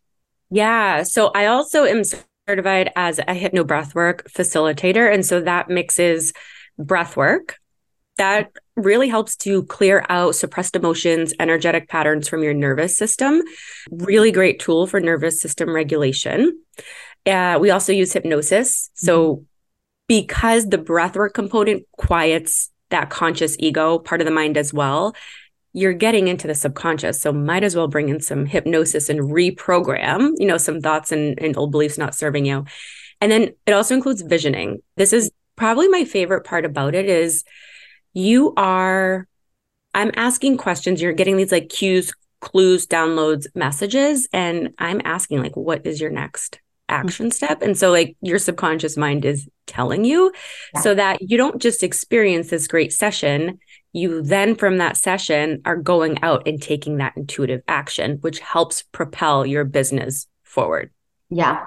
Yeah. 0.50 1.04
So 1.04 1.30
I 1.34 1.46
also 1.46 1.84
am 1.84 2.02
certified 2.48 2.90
as 2.96 3.20
a 3.26 3.34
hypno 3.34 3.64
breathwork 3.64 4.22
facilitator. 4.30 5.12
And 5.12 5.24
so 5.24 5.40
that 5.40 5.68
mixes 5.68 6.32
breath 6.78 7.16
work 7.16 7.56
that 8.18 8.52
really 8.76 9.08
helps 9.08 9.36
to 9.36 9.62
clear 9.64 10.04
out 10.08 10.34
suppressed 10.34 10.76
emotions, 10.76 11.32
energetic 11.40 11.88
patterns 11.88 12.28
from 12.28 12.42
your 12.42 12.54
nervous 12.54 12.96
system. 12.96 13.42
Really 13.90 14.30
great 14.30 14.60
tool 14.60 14.86
for 14.86 15.00
nervous 15.00 15.40
system 15.40 15.74
regulation. 15.74 16.60
Uh, 17.24 17.58
we 17.60 17.70
also 17.70 17.92
use 17.92 18.12
hypnosis. 18.12 18.90
So, 18.94 19.36
mm-hmm. 19.36 19.42
because 20.08 20.68
the 20.68 20.78
breathwork 20.78 21.32
component 21.32 21.84
quiets 21.96 22.70
that 22.90 23.08
conscious 23.08 23.56
ego 23.58 23.98
part 23.98 24.20
of 24.20 24.26
the 24.26 24.32
mind 24.32 24.58
as 24.58 24.74
well, 24.74 25.14
you're 25.72 25.92
getting 25.92 26.28
into 26.28 26.46
the 26.46 26.54
subconscious. 26.54 27.20
So 27.20 27.32
might 27.32 27.64
as 27.64 27.74
well 27.74 27.88
bring 27.88 28.08
in 28.08 28.20
some 28.20 28.44
hypnosis 28.46 29.08
and 29.08 29.20
reprogram, 29.20 30.32
you 30.36 30.46
know, 30.46 30.58
some 30.58 30.80
thoughts 30.80 31.12
and, 31.12 31.38
and 31.40 31.56
old 31.56 31.70
beliefs 31.70 31.98
not 31.98 32.14
serving 32.14 32.44
you. 32.44 32.64
And 33.20 33.32
then 33.32 33.50
it 33.66 33.72
also 33.72 33.94
includes 33.94 34.22
visioning. 34.22 34.82
This 34.96 35.12
is 35.12 35.30
probably 35.56 35.88
my 35.88 36.04
favorite 36.04 36.44
part 36.44 36.64
about 36.64 36.94
it 36.94 37.08
is 37.08 37.44
you 38.12 38.52
are 38.56 39.26
I'm 39.94 40.10
asking 40.16 40.56
questions, 40.56 41.02
you're 41.02 41.12
getting 41.12 41.36
these 41.36 41.52
like 41.52 41.68
cues, 41.68 42.12
clues, 42.40 42.86
downloads, 42.86 43.46
messages 43.54 44.28
and 44.32 44.70
I'm 44.78 45.00
asking 45.04 45.42
like 45.42 45.56
what 45.56 45.86
is 45.86 46.00
your 46.00 46.10
next 46.10 46.60
action 46.88 47.26
mm-hmm. 47.26 47.30
step? 47.30 47.62
And 47.62 47.78
so 47.78 47.90
like 47.90 48.16
your 48.20 48.38
subconscious 48.38 48.96
mind 48.96 49.24
is 49.24 49.48
telling 49.66 50.04
you 50.04 50.32
yeah. 50.74 50.80
so 50.80 50.94
that 50.94 51.22
you 51.22 51.38
don't 51.38 51.62
just 51.62 51.82
experience 51.82 52.50
this 52.50 52.66
great 52.66 52.92
session 52.92 53.58
you 53.92 54.22
then 54.22 54.54
from 54.54 54.78
that 54.78 54.96
session 54.96 55.60
are 55.64 55.76
going 55.76 56.22
out 56.22 56.46
and 56.46 56.60
taking 56.60 56.96
that 56.96 57.16
intuitive 57.16 57.62
action 57.68 58.18
which 58.22 58.40
helps 58.40 58.82
propel 58.82 59.46
your 59.46 59.64
business 59.64 60.26
forward. 60.42 60.90
Yeah. 61.30 61.66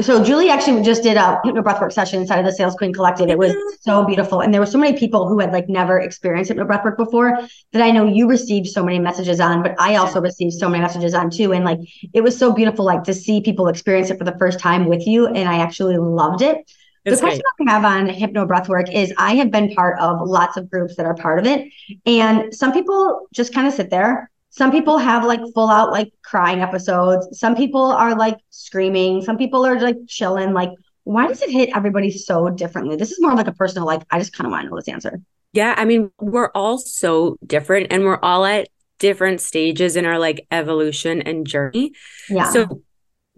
So 0.00 0.22
julie 0.22 0.48
actually 0.48 0.82
just 0.82 1.02
did 1.02 1.16
a 1.16 1.40
hypno 1.44 1.60
breathwork 1.60 1.92
session 1.92 2.20
inside 2.20 2.38
of 2.38 2.44
the 2.44 2.52
sales 2.52 2.76
queen 2.76 2.92
collective. 2.92 3.28
It 3.28 3.38
was 3.38 3.50
mm-hmm. 3.50 3.74
so 3.80 4.04
beautiful. 4.04 4.40
And 4.40 4.54
there 4.54 4.60
were 4.60 4.66
so 4.66 4.78
many 4.78 4.96
people 4.96 5.28
who 5.28 5.40
had 5.40 5.52
like 5.52 5.68
never 5.68 5.98
experienced 5.98 6.50
hypno 6.50 6.64
breathwork 6.64 6.96
before 6.96 7.36
that 7.72 7.82
i 7.82 7.90
know 7.90 8.06
you 8.06 8.28
received 8.28 8.68
so 8.68 8.84
many 8.84 8.98
messages 8.98 9.40
on 9.40 9.62
but 9.62 9.74
i 9.78 9.96
also 9.96 10.20
received 10.20 10.54
so 10.54 10.68
many 10.68 10.80
messages 10.80 11.14
on 11.14 11.30
too. 11.30 11.52
And 11.52 11.64
like 11.64 11.80
it 12.12 12.22
was 12.22 12.38
so 12.38 12.52
beautiful 12.52 12.84
like 12.84 13.04
to 13.04 13.14
see 13.14 13.40
people 13.40 13.68
experience 13.68 14.10
it 14.10 14.18
for 14.18 14.24
the 14.24 14.36
first 14.38 14.60
time 14.60 14.86
with 14.86 15.06
you 15.06 15.26
and 15.26 15.48
i 15.48 15.58
actually 15.58 15.98
loved 15.98 16.42
it 16.42 16.58
the 17.04 17.16
question 17.16 17.42
great. 17.58 17.68
I 17.68 17.72
have 17.72 17.84
on 17.84 18.08
hypno 18.08 18.46
breathwork 18.46 18.92
is 18.92 19.12
I 19.16 19.34
have 19.36 19.50
been 19.50 19.74
part 19.74 19.98
of 20.00 20.20
lots 20.20 20.56
of 20.56 20.70
groups 20.70 20.96
that 20.96 21.06
are 21.06 21.14
part 21.14 21.38
of 21.38 21.46
it. 21.46 21.68
And 22.06 22.54
some 22.54 22.72
people 22.72 23.28
just 23.32 23.52
kind 23.54 23.66
of 23.66 23.72
sit 23.72 23.90
there. 23.90 24.30
Some 24.50 24.70
people 24.70 24.98
have 24.98 25.24
like 25.24 25.40
full 25.54 25.68
out 25.68 25.90
like 25.92 26.12
crying 26.22 26.60
episodes. 26.60 27.38
Some 27.38 27.54
people 27.54 27.84
are 27.84 28.16
like 28.16 28.38
screaming. 28.50 29.22
Some 29.22 29.36
people 29.36 29.64
are 29.64 29.78
like 29.78 29.96
chilling. 30.06 30.52
Like, 30.52 30.70
why 31.04 31.26
does 31.28 31.42
it 31.42 31.50
hit 31.50 31.70
everybody 31.74 32.10
so 32.10 32.50
differently? 32.50 32.96
This 32.96 33.12
is 33.12 33.20
more 33.20 33.34
like 33.34 33.46
a 33.46 33.52
personal, 33.52 33.86
like, 33.86 34.02
I 34.10 34.18
just 34.18 34.32
kind 34.32 34.46
of 34.46 34.50
want 34.50 34.64
to 34.64 34.70
know 34.70 34.76
this 34.76 34.88
answer. 34.88 35.20
Yeah. 35.52 35.74
I 35.76 35.84
mean, 35.84 36.10
we're 36.20 36.50
all 36.54 36.78
so 36.78 37.36
different 37.46 37.88
and 37.90 38.04
we're 38.04 38.20
all 38.20 38.44
at 38.44 38.68
different 38.98 39.40
stages 39.40 39.96
in 39.96 40.04
our 40.04 40.18
like 40.18 40.46
evolution 40.50 41.22
and 41.22 41.46
journey. 41.46 41.92
Yeah. 42.28 42.50
So 42.50 42.82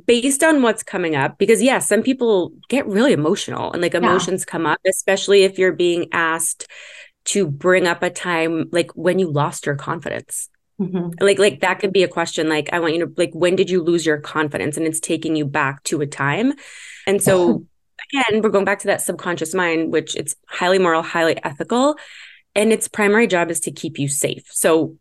based 0.06 0.42
on 0.42 0.62
what's 0.62 0.82
coming 0.82 1.16
up 1.16 1.38
because 1.38 1.62
yeah 1.62 1.78
some 1.78 2.02
people 2.02 2.52
get 2.68 2.86
really 2.86 3.12
emotional 3.12 3.72
and 3.72 3.82
like 3.82 3.94
emotions 3.94 4.44
yeah. 4.46 4.50
come 4.50 4.66
up 4.66 4.78
especially 4.86 5.42
if 5.42 5.58
you're 5.58 5.72
being 5.72 6.08
asked 6.12 6.66
to 7.24 7.46
bring 7.46 7.86
up 7.86 8.02
a 8.02 8.10
time 8.10 8.68
like 8.72 8.90
when 8.92 9.18
you 9.18 9.30
lost 9.30 9.66
your 9.66 9.76
confidence 9.76 10.48
mm-hmm. 10.80 11.10
like 11.20 11.38
like 11.38 11.60
that 11.60 11.78
could 11.78 11.92
be 11.92 12.02
a 12.02 12.08
question 12.08 12.48
like 12.48 12.68
i 12.72 12.80
want 12.80 12.94
you 12.94 13.06
to 13.06 13.12
like 13.16 13.32
when 13.32 13.56
did 13.56 13.70
you 13.70 13.82
lose 13.82 14.06
your 14.06 14.18
confidence 14.18 14.76
and 14.76 14.86
it's 14.86 15.00
taking 15.00 15.36
you 15.36 15.44
back 15.44 15.82
to 15.84 16.00
a 16.00 16.06
time 16.06 16.52
and 17.06 17.22
so 17.22 17.64
again 18.12 18.42
we're 18.42 18.50
going 18.50 18.64
back 18.64 18.78
to 18.78 18.86
that 18.86 19.00
subconscious 19.00 19.54
mind 19.54 19.92
which 19.92 20.16
it's 20.16 20.34
highly 20.46 20.78
moral 20.78 21.02
highly 21.02 21.42
ethical 21.44 21.96
and 22.54 22.72
its 22.72 22.88
primary 22.88 23.26
job 23.26 23.50
is 23.50 23.60
to 23.60 23.70
keep 23.70 23.98
you 23.98 24.08
safe 24.08 24.44
so 24.50 24.96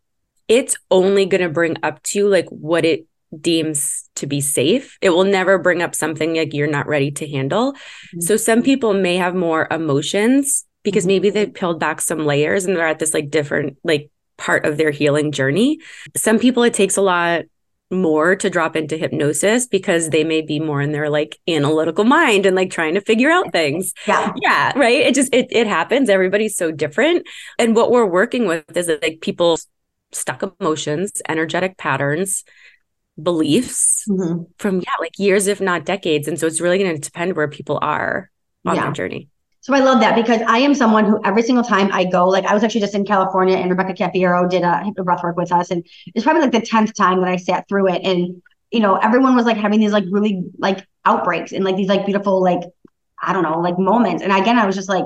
it's 0.47 0.75
only 0.89 1.25
going 1.25 1.41
to 1.41 1.49
bring 1.49 1.77
up 1.83 2.01
to 2.03 2.19
you 2.19 2.27
like 2.27 2.49
what 2.49 2.83
it 2.83 3.05
deems 3.39 4.09
to 4.15 4.27
be 4.27 4.41
safe. 4.41 4.97
It 5.01 5.11
will 5.11 5.23
never 5.23 5.57
bring 5.57 5.81
up 5.81 5.95
something 5.95 6.35
like 6.35 6.53
you're 6.53 6.67
not 6.67 6.87
ready 6.87 7.11
to 7.11 7.27
handle. 7.27 7.73
Mm-hmm. 7.73 8.21
So 8.21 8.37
some 8.37 8.61
people 8.61 8.93
may 8.93 9.17
have 9.17 9.35
more 9.35 9.67
emotions 9.71 10.65
because 10.83 11.03
mm-hmm. 11.03 11.09
maybe 11.09 11.29
they 11.29 11.47
peeled 11.47 11.79
back 11.79 12.01
some 12.01 12.25
layers 12.25 12.65
and 12.65 12.75
they're 12.75 12.87
at 12.87 12.99
this 12.99 13.13
like 13.13 13.29
different 13.29 13.77
like 13.83 14.09
part 14.37 14.65
of 14.65 14.77
their 14.77 14.91
healing 14.91 15.31
journey. 15.31 15.79
Some 16.15 16.39
people 16.39 16.63
it 16.63 16.73
takes 16.73 16.97
a 16.97 17.01
lot 17.01 17.43
more 17.91 18.35
to 18.35 18.49
drop 18.49 18.75
into 18.75 18.97
hypnosis 18.97 19.67
because 19.67 20.09
they 20.09 20.23
may 20.23 20.41
be 20.41 20.59
more 20.59 20.81
in 20.81 20.91
their 20.91 21.09
like 21.09 21.37
analytical 21.47 22.03
mind 22.03 22.45
and 22.45 22.55
like 22.55 22.71
trying 22.71 22.93
to 22.93 23.01
figure 23.01 23.31
out 23.31 23.51
things. 23.51 23.93
Yeah. 24.07 24.33
Yeah. 24.41 24.73
Right. 24.75 25.01
It 25.01 25.15
just 25.15 25.33
it 25.33 25.47
it 25.51 25.67
happens. 25.67 26.09
Everybody's 26.09 26.55
so 26.55 26.71
different. 26.71 27.27
And 27.57 27.75
what 27.75 27.91
we're 27.91 28.05
working 28.05 28.47
with 28.47 28.75
is 28.75 28.89
like 29.01 29.19
people 29.21 29.57
stuck 30.11 30.43
emotions, 30.43 31.21
energetic 31.27 31.77
patterns, 31.77 32.43
beliefs 33.23 34.05
mm-hmm. 34.10 34.43
from 34.58 34.79
yeah 34.79 34.95
like 34.99 35.17
years 35.17 35.47
if 35.47 35.62
not 35.62 35.86
decades 35.86 36.27
and 36.27 36.39
so 36.39 36.47
it's 36.47 36.62
really 36.62 36.77
going 36.77 36.93
to 36.93 37.01
depend 37.01 37.36
where 37.36 37.47
people 37.47 37.79
are 37.82 38.29
on 38.65 38.75
yeah. 38.75 38.84
their 38.84 38.91
journey 38.91 39.29
So 39.62 39.73
I 39.73 39.79
love 39.79 39.99
that 39.99 40.15
because 40.15 40.41
I 40.47 40.60
am 40.60 40.73
someone 40.73 41.05
who 41.05 41.19
every 41.25 41.43
single 41.43 41.63
time 41.65 41.89
I 41.91 42.05
go, 42.05 42.27
like 42.27 42.45
I 42.45 42.53
was 42.53 42.63
actually 42.63 42.79
just 42.82 42.95
in 42.95 43.05
California 43.05 43.58
and 43.58 43.69
Rebecca 43.69 43.93
Cafiero 43.93 44.49
did 44.49 44.63
a 44.63 45.03
breath 45.03 45.21
work 45.21 45.36
with 45.36 45.51
us. 45.51 45.69
And 45.69 45.86
it's 46.08 46.23
probably 46.23 46.43
like 46.43 46.53
the 46.53 46.62
10th 46.62 46.93
time 46.93 47.19
that 47.19 47.29
I 47.29 47.36
sat 47.36 47.67
through 47.67 47.89
it. 47.89 48.01
And, 48.03 48.41
you 48.71 48.79
know, 48.79 48.95
everyone 48.95 49.36
was 49.36 49.45
like 49.45 49.58
having 49.58 49.82
these 49.82 49.91
like 49.91 50.05
really 50.10 50.43
like 50.58 50.88
outbreaks 51.03 51.51
and 51.51 51.65
like 51.65 51.75
these 51.75 51.89
like 51.89 52.05
beautiful, 52.05 52.41
like, 52.41 52.62
I 53.21 53.34
don't 53.34 53.43
know, 53.43 53.60
like 53.60 53.77
moments. 53.77 54.23
And 54.23 54.32
again, 54.32 54.58
I 54.58 54.65
was 54.65 54.75
just 54.75 54.88
like, 54.89 55.05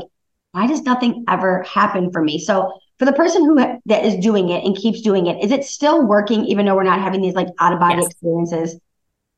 why 0.51 0.67
does 0.67 0.83
nothing 0.83 1.25
ever 1.27 1.63
happen 1.63 2.11
for 2.11 2.23
me? 2.23 2.37
So 2.37 2.73
for 3.03 3.11
the 3.11 3.17
person 3.17 3.43
who 3.43 3.55
that 3.85 4.05
is 4.05 4.15
doing 4.15 4.47
it 4.47 4.63
and 4.63 4.77
keeps 4.77 5.01
doing 5.01 5.27
it, 5.27 5.43
is 5.43 5.51
it 5.51 5.65
still 5.65 6.05
working 6.05 6.45
even 6.45 6.65
though 6.65 6.75
we're 6.75 6.83
not 6.83 7.01
having 7.01 7.21
these 7.21 7.33
like 7.33 7.49
out 7.59 7.73
of 7.73 7.79
body 7.79 7.95
yes. 7.95 8.05
experiences? 8.05 8.79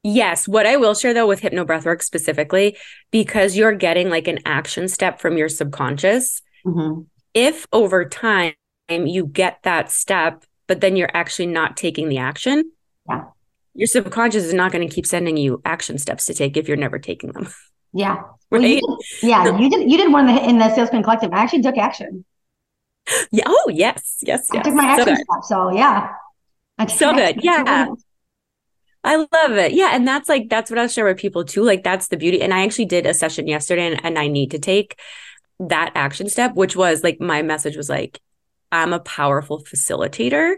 Yes. 0.04 0.48
What 0.48 0.68
I 0.68 0.76
will 0.76 0.94
share 0.94 1.16
though 1.16 1.26
with 1.26 1.40
hypno 1.40 1.66
breathwork 1.66 2.04
specifically, 2.04 2.78
because 3.10 3.58
you're 3.58 3.74
getting 3.74 4.12
like 4.12 4.28
an 4.28 4.38
action 4.46 4.88
step 4.88 5.20
from 5.20 5.36
your 5.36 5.50
subconscious, 5.50 6.44
mm-hmm. 6.64 7.02
if 7.34 7.66
over 7.74 8.06
time 8.06 8.54
you 8.88 9.26
get 9.26 9.64
that 9.64 9.90
step, 9.90 10.46
but 10.68 10.82
then 10.82 10.96
you're 10.96 11.16
actually 11.16 11.48
not 11.48 11.76
taking 11.76 12.08
the 12.08 12.20
action, 12.20 12.70
yeah. 13.10 13.24
your 13.74 13.88
subconscious 13.88 14.44
is 14.44 14.54
not 14.54 14.72
going 14.72 14.88
to 14.88 14.94
keep 14.94 15.08
sending 15.08 15.38
you 15.38 15.60
action 15.66 15.98
steps 15.98 16.26
to 16.26 16.36
take 16.36 16.56
if 16.56 16.68
you're 16.68 16.78
never 16.78 17.00
taking 17.00 17.32
them. 17.32 17.48
Yeah. 17.94 18.22
Well. 18.52 18.62
You 18.62 18.80
did, 18.80 19.28
yeah. 19.28 19.58
You 19.58 19.70
did 19.72 19.92
you 19.92 19.98
did 19.98 20.14
one 20.14 20.30
in 20.30 20.36
the, 20.36 20.50
in 20.50 20.58
the 20.60 20.74
Sales 20.76 20.92
Queen 20.92 21.02
Collective. 21.02 21.34
I 21.34 21.40
actually 21.40 21.64
took 21.64 21.80
action. 21.80 22.24
Yeah. 23.32 23.44
Oh, 23.48 23.72
yes. 23.74 24.18
Yes. 24.22 24.48
I 24.52 24.56
yes. 24.56 24.66
took 24.66 24.74
my 24.74 24.86
action 24.86 25.16
so 25.16 25.16
step. 25.16 25.44
So 25.44 25.72
yeah. 25.72 26.10
So 26.88 27.14
good. 27.14 27.44
Yeah. 27.44 27.88
I 29.04 29.16
love 29.18 29.52
it. 29.52 29.74
Yeah. 29.74 29.92
And 29.94 30.08
that's 30.08 30.28
like, 30.28 30.50
that's 30.50 30.72
what 30.72 30.80
I'll 30.80 30.88
share 30.88 31.06
with 31.06 31.18
people 31.18 31.46
too. 31.46 31.64
Like, 31.64 31.84
that's 31.84 32.08
the 32.08 32.18
beauty. 32.18 32.42
And 32.42 32.54
I 32.54 32.64
actually 32.64 32.86
did 32.86 33.06
a 33.06 33.14
session 33.14 33.48
yesterday 33.48 33.88
and, 33.88 34.04
and 34.04 34.18
I 34.18 34.28
need 34.28 34.52
to 34.52 34.60
take 34.60 35.00
that 35.60 35.92
action 35.94 36.28
step, 36.28 36.56
which 36.56 36.76
was 36.76 37.04
like, 37.04 37.22
my 37.22 37.44
message 37.44 37.78
was 37.78 37.88
like, 37.88 38.20
I'm 38.72 38.94
a 38.94 39.00
powerful 39.00 39.64
facilitator. 39.64 40.56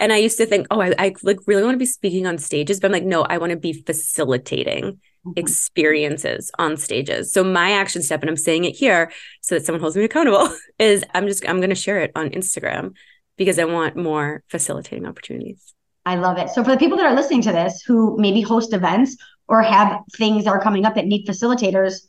And 0.00 0.12
I 0.12 0.16
used 0.16 0.36
to 0.38 0.46
think, 0.46 0.66
oh, 0.70 0.80
I, 0.80 0.92
I 0.98 1.14
like 1.22 1.38
really 1.46 1.62
want 1.62 1.74
to 1.74 1.78
be 1.78 1.86
speaking 1.86 2.26
on 2.26 2.36
stages, 2.36 2.80
but 2.80 2.88
I'm 2.88 2.92
like, 2.92 3.04
no, 3.04 3.22
I 3.22 3.38
want 3.38 3.50
to 3.50 3.56
be 3.56 3.72
facilitating. 3.72 5.00
Mm-hmm. 5.24 5.38
experiences 5.38 6.50
on 6.58 6.76
stages. 6.76 7.32
So 7.32 7.42
my 7.42 7.70
action 7.70 8.02
step, 8.02 8.20
and 8.20 8.28
I'm 8.28 8.36
saying 8.36 8.64
it 8.64 8.76
here 8.76 9.10
so 9.40 9.54
that 9.54 9.64
someone 9.64 9.80
holds 9.80 9.96
me 9.96 10.04
accountable, 10.04 10.54
is 10.78 11.02
I'm 11.14 11.26
just 11.26 11.48
I'm 11.48 11.62
gonna 11.62 11.74
share 11.74 12.00
it 12.00 12.12
on 12.14 12.28
Instagram 12.28 12.92
because 13.38 13.58
I 13.58 13.64
want 13.64 13.96
more 13.96 14.42
facilitating 14.48 15.06
opportunities. 15.06 15.72
I 16.04 16.16
love 16.16 16.36
it. 16.36 16.50
So 16.50 16.62
for 16.62 16.72
the 16.72 16.76
people 16.76 16.98
that 16.98 17.06
are 17.06 17.14
listening 17.14 17.40
to 17.40 17.52
this 17.52 17.80
who 17.86 18.18
maybe 18.18 18.42
host 18.42 18.74
events 18.74 19.16
or 19.48 19.62
have 19.62 20.02
things 20.14 20.44
that 20.44 20.50
are 20.50 20.60
coming 20.60 20.84
up 20.84 20.94
that 20.96 21.06
need 21.06 21.26
facilitators, 21.26 22.02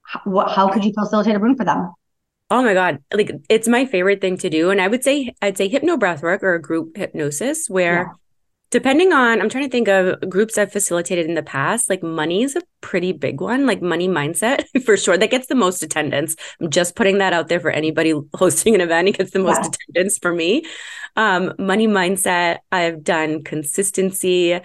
how, 0.00 0.48
how 0.48 0.68
could 0.70 0.86
you 0.86 0.94
facilitate 0.98 1.34
a 1.34 1.38
room 1.38 1.56
for 1.56 1.66
them? 1.66 1.92
Oh 2.50 2.62
my 2.62 2.72
God. 2.72 3.00
Like 3.12 3.30
it's 3.50 3.68
my 3.68 3.84
favorite 3.84 4.22
thing 4.22 4.38
to 4.38 4.48
do. 4.48 4.70
And 4.70 4.80
I 4.80 4.88
would 4.88 5.04
say 5.04 5.34
I'd 5.42 5.58
say 5.58 5.68
hypno 5.68 5.98
breathwork 5.98 6.42
or 6.42 6.54
a 6.54 6.62
group 6.62 6.96
hypnosis 6.96 7.68
where 7.68 7.94
yeah 7.94 8.12
depending 8.74 9.12
on 9.12 9.40
i'm 9.40 9.48
trying 9.48 9.62
to 9.62 9.70
think 9.70 9.86
of 9.86 10.18
groups 10.28 10.58
i've 10.58 10.72
facilitated 10.72 11.26
in 11.26 11.34
the 11.34 11.44
past 11.44 11.88
like 11.88 12.02
money 12.02 12.42
is 12.42 12.56
a 12.56 12.60
pretty 12.80 13.12
big 13.12 13.40
one 13.40 13.66
like 13.66 13.80
money 13.80 14.08
mindset 14.08 14.64
for 14.84 14.96
sure 14.96 15.16
that 15.16 15.30
gets 15.30 15.46
the 15.46 15.54
most 15.54 15.80
attendance 15.84 16.34
i'm 16.60 16.68
just 16.68 16.96
putting 16.96 17.18
that 17.18 17.32
out 17.32 17.46
there 17.46 17.60
for 17.60 17.70
anybody 17.70 18.12
hosting 18.34 18.74
an 18.74 18.80
event 18.80 19.06
it 19.06 19.16
gets 19.16 19.30
the 19.30 19.38
most 19.38 19.62
yeah. 19.62 19.68
attendance 19.68 20.18
for 20.18 20.34
me 20.34 20.64
um, 21.14 21.52
money 21.56 21.86
mindset 21.86 22.58
i've 22.72 23.04
done 23.04 23.44
consistency 23.44 24.58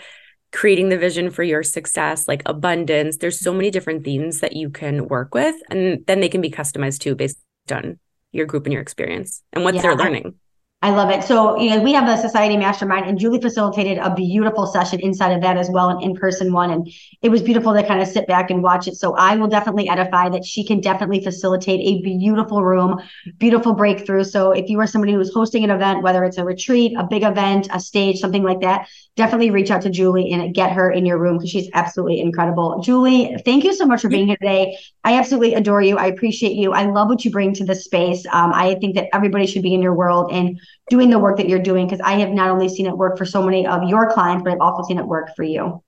creating 0.52 0.89
the 0.89 0.98
vision 0.98 1.30
for 1.30 1.43
your 1.43 1.62
success 1.62 2.28
like 2.28 2.41
abundance 2.48 3.17
there's 3.17 3.39
so 3.39 3.54
many 3.54 3.69
different 3.69 4.04
themes 4.04 4.39
that 4.39 4.54
you 4.54 4.72
can 4.72 5.08
work 5.08 5.36
with 5.36 5.56
and 5.69 6.04
then 6.08 6.19
they 6.19 6.30
can 6.30 6.41
be 6.41 6.50
customized 6.50 6.98
too 6.98 7.13
based 7.13 7.38
on 7.72 8.00
your 8.32 8.48
group 8.48 8.65
and 8.65 8.74
your 8.74 8.82
experience 8.82 9.43
and 9.54 9.63
what 9.63 9.76
yeah. 9.76 9.84
they're 9.84 9.95
learning 9.95 10.34
I 10.81 10.91
love 10.91 11.09
it. 11.09 11.25
So, 11.25 11.59
you 11.59 11.71
know, 11.71 11.81
we 11.81 11.91
have 11.91 12.05
the 12.05 12.15
society 12.15 12.55
mastermind 12.55 13.05
and 13.05 13.19
Julie 13.19 13.41
facilitated 13.41 13.97
a 13.97 14.15
beautiful 14.15 14.65
session 14.65 15.01
inside 15.01 15.33
of 15.33 15.41
that 15.41 15.57
as 15.57 15.69
well, 15.69 15.89
an 15.89 16.01
in-person 16.01 16.53
one. 16.53 16.71
And 16.71 16.89
it 17.21 17.27
was 17.27 17.41
beautiful 17.41 17.73
to 17.73 17.85
kind 17.85 18.01
of 18.01 18.07
sit 18.07 18.27
back 18.27 18.49
and 18.49 18.63
watch 18.63 18.87
it. 18.87 18.95
So 18.95 19.13
I 19.13 19.35
will 19.35 19.49
definitely 19.49 19.89
edify 19.89 20.29
that 20.29 20.45
she 20.45 20.63
can 20.63 20.79
definitely 20.79 21.21
facilitate 21.21 21.81
a 21.81 22.01
beautiful 22.01 22.63
room, 22.63 23.01
beautiful 23.39 23.73
breakthrough. 23.73 24.23
So 24.23 24.51
if 24.51 24.69
you 24.69 24.79
are 24.79 24.87
somebody 24.87 25.11
who's 25.11 25.33
hosting 25.33 25.65
an 25.65 25.69
event, 25.69 26.01
whether 26.01 26.23
it's 26.23 26.37
a 26.37 26.45
retreat, 26.45 26.93
a 26.97 27.03
big 27.03 27.23
event, 27.23 27.67
a 27.73 27.79
stage, 27.81 28.19
something 28.19 28.43
like 28.43 28.61
that, 28.61 28.87
definitely 29.19 29.51
reach 29.51 29.69
out 29.69 29.82
to 29.82 29.89
Julie 29.89 30.32
and 30.32 30.55
get 30.55 30.71
her 30.71 30.89
in 30.89 31.05
your 31.05 31.17
room 31.17 31.38
because 31.38 31.49
she's 31.49 31.69
absolutely 31.73 32.21
incredible. 32.21 32.79
Julie, 32.82 33.36
thank 33.43 33.65
you 33.65 33.73
so 33.73 33.86
much 33.86 34.01
for 34.01 34.08
being 34.08 34.27
here 34.27 34.38
today. 34.38 34.77
I 35.03 35.19
absolutely 35.19 35.55
adore 35.55 35.82
you. 35.82 35.97
I 35.97 36.05
appreciate 36.05 36.53
you. 36.53 36.71
I 36.71 36.86
love 36.86 37.10
what 37.10 37.25
you 37.25 37.29
bring 37.29 37.53
to 37.55 37.65
the 37.65 37.75
space. 37.75 38.25
Um, 38.32 38.53
I 38.53 38.75
think 38.75 38.95
that 38.95 39.10
everybody 39.13 39.45
should 39.45 39.62
be 39.62 39.73
in 39.73 39.82
your 39.82 39.93
world 39.93 40.32
and 40.32 40.58
doing 40.89 41.10
the 41.10 41.19
work 41.19 41.36
that 41.36 41.49
you're 41.49 41.62
doing 41.62 41.86
because 41.86 41.99
I 41.99 42.13
have 42.13 42.29
not 42.29 42.49
only 42.49 42.69
seen 42.69 42.86
it 42.86 42.97
work 42.97 43.17
for 43.17 43.25
so 43.25 43.43
many 43.43 43.67
of 43.67 43.84
your 43.84 44.10
clients, 44.10 44.43
but 44.45 44.53
I've 44.53 44.62
also 44.62 44.88
seen 44.88 44.97
it 44.97 45.05
work 45.05 45.36
for 45.36 45.43
you. 45.43 45.84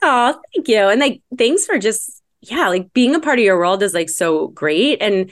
Oh, 0.00 0.40
thank 0.54 0.66
you. 0.66 0.88
And 0.88 0.98
like, 0.98 1.20
thanks 1.36 1.66
for 1.66 1.78
just, 1.78 2.22
yeah, 2.40 2.68
like 2.68 2.94
being 2.94 3.14
a 3.14 3.20
part 3.20 3.38
of 3.38 3.44
your 3.44 3.58
world 3.58 3.82
is 3.82 3.92
like 3.92 4.08
so 4.08 4.48
great. 4.48 5.02
And 5.02 5.30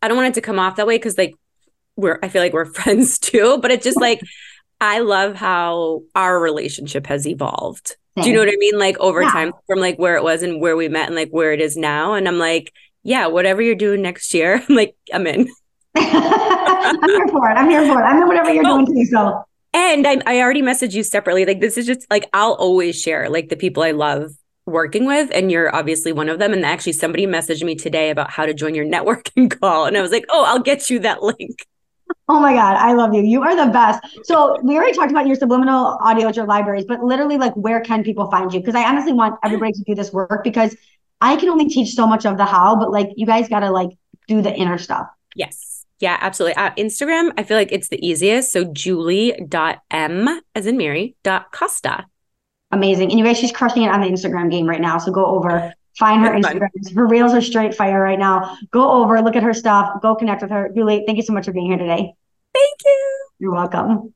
I 0.00 0.06
don't 0.06 0.16
want 0.16 0.28
it 0.28 0.34
to 0.34 0.40
come 0.40 0.60
off 0.60 0.76
that 0.76 0.86
way 0.86 0.96
because 0.96 1.18
like 1.18 1.34
we're, 1.96 2.20
I 2.22 2.28
feel 2.28 2.40
like 2.40 2.52
we're 2.52 2.64
friends 2.72 3.18
too, 3.18 3.58
but 3.60 3.72
it's 3.72 3.84
just 3.84 4.00
like, 4.00 4.20
I 4.80 5.00
love 5.00 5.34
how 5.34 6.02
our 6.14 6.38
relationship 6.38 7.06
has 7.06 7.26
evolved. 7.26 7.96
Same. 8.16 8.24
Do 8.24 8.30
you 8.30 8.34
know 8.34 8.42
what 8.42 8.52
I 8.52 8.56
mean? 8.58 8.78
Like 8.78 8.98
over 8.98 9.22
yeah. 9.22 9.30
time 9.30 9.52
from 9.66 9.80
like 9.80 9.98
where 9.98 10.16
it 10.16 10.22
was 10.22 10.42
and 10.42 10.60
where 10.60 10.76
we 10.76 10.88
met 10.88 11.06
and 11.06 11.16
like 11.16 11.30
where 11.30 11.52
it 11.52 11.60
is 11.60 11.76
now. 11.76 12.14
And 12.14 12.28
I'm 12.28 12.38
like, 12.38 12.72
yeah, 13.02 13.26
whatever 13.26 13.62
you're 13.62 13.74
doing 13.74 14.02
next 14.02 14.32
year, 14.34 14.62
I'm 14.68 14.74
like, 14.74 14.94
I'm 15.12 15.26
in. 15.26 15.48
I'm 15.96 17.02
here 17.02 17.28
for 17.28 17.50
it. 17.50 17.54
I'm 17.54 17.70
here 17.70 17.86
for 17.86 18.00
it. 18.00 18.04
I'm 18.04 18.22
in 18.22 18.28
whatever 18.28 18.52
you're 18.52 18.66
oh. 18.66 18.84
doing 18.84 18.86
too. 18.86 19.04
So 19.06 19.44
and 19.72 20.06
I, 20.06 20.18
I 20.26 20.40
already 20.40 20.62
messaged 20.62 20.94
you 20.94 21.02
separately. 21.02 21.44
Like 21.44 21.60
this 21.60 21.76
is 21.76 21.86
just 21.86 22.10
like 22.10 22.28
I'll 22.32 22.54
always 22.54 23.00
share 23.00 23.28
like 23.28 23.48
the 23.48 23.56
people 23.56 23.82
I 23.82 23.92
love 23.92 24.32
working 24.68 25.06
with 25.06 25.30
and 25.34 25.50
you're 25.50 25.74
obviously 25.74 26.12
one 26.12 26.28
of 26.28 26.38
them 26.38 26.52
and 26.52 26.64
actually 26.64 26.92
somebody 26.92 27.26
messaged 27.26 27.64
me 27.64 27.74
today 27.74 28.10
about 28.10 28.30
how 28.30 28.46
to 28.46 28.54
join 28.54 28.74
your 28.74 28.84
networking 28.94 29.50
call 29.60 29.86
and 29.86 29.96
i 29.96 30.02
was 30.02 30.12
like 30.12 30.26
oh 30.28 30.44
i'll 30.46 30.58
get 30.60 30.90
you 30.90 30.98
that 30.98 31.22
link 31.22 31.66
Oh 32.30 32.40
my 32.40 32.52
God, 32.52 32.76
I 32.76 32.92
love 32.92 33.14
you. 33.14 33.22
You 33.22 33.42
are 33.42 33.56
the 33.56 33.72
best. 33.72 34.04
So 34.24 34.58
we 34.62 34.76
already 34.76 34.92
talked 34.92 35.10
about 35.10 35.26
your 35.26 35.36
subliminal 35.36 35.96
audio, 36.02 36.28
at 36.28 36.36
your 36.36 36.46
libraries, 36.46 36.84
but 36.86 37.02
literally, 37.02 37.38
like, 37.38 37.54
where 37.54 37.80
can 37.80 38.04
people 38.04 38.30
find 38.30 38.52
you? 38.52 38.60
Because 38.60 38.74
I 38.74 38.84
honestly 38.84 39.14
want 39.14 39.38
everybody 39.42 39.72
to 39.72 39.82
do 39.86 39.94
this 39.94 40.12
work 40.12 40.44
because 40.44 40.76
I 41.20 41.36
can 41.36 41.48
only 41.48 41.68
teach 41.68 41.94
so 41.94 42.06
much 42.06 42.26
of 42.26 42.36
the 42.36 42.44
how, 42.44 42.76
but 42.76 42.90
like, 42.90 43.08
you 43.16 43.24
guys 43.24 43.48
got 43.48 43.60
to 43.60 43.70
like 43.70 43.90
do 44.26 44.42
the 44.42 44.54
inner 44.54 44.76
stuff. 44.76 45.06
Yes. 45.34 45.86
Yeah, 46.00 46.18
absolutely. 46.20 46.56
Uh, 46.56 46.70
Instagram, 46.76 47.32
I 47.36 47.42
feel 47.42 47.56
like 47.56 47.72
it's 47.72 47.88
the 47.88 48.06
easiest. 48.06 48.52
So 48.52 48.64
julie.m 48.64 50.40
as 50.54 50.66
in 50.66 50.76
Mary 50.76 51.16
dot 51.24 51.50
Costa. 51.50 52.04
Amazing. 52.70 53.10
And 53.10 53.18
you 53.18 53.24
guys, 53.24 53.38
she's 53.38 53.50
crushing 53.50 53.82
it 53.84 53.88
on 53.88 54.02
the 54.02 54.06
Instagram 54.06 54.50
game 54.50 54.68
right 54.68 54.80
now. 54.80 54.98
So 54.98 55.10
go 55.10 55.24
over, 55.24 55.72
Find 55.98 56.24
her 56.24 56.30
Instagram. 56.30 56.94
Her 56.94 57.06
reels 57.06 57.34
are 57.34 57.40
straight 57.40 57.74
fire 57.74 58.00
right 58.00 58.18
now. 58.18 58.56
Go 58.70 58.88
over, 58.90 59.20
look 59.20 59.34
at 59.34 59.42
her 59.42 59.52
stuff, 59.52 60.00
go 60.00 60.14
connect 60.14 60.42
with 60.42 60.50
her. 60.52 60.70
Julie, 60.74 61.02
thank 61.06 61.16
you 61.16 61.24
so 61.24 61.32
much 61.32 61.46
for 61.46 61.52
being 61.52 61.66
here 61.66 61.78
today. 61.78 62.14
Thank 62.54 62.76
you. 62.84 63.28
You're 63.40 63.52
welcome. 63.52 64.14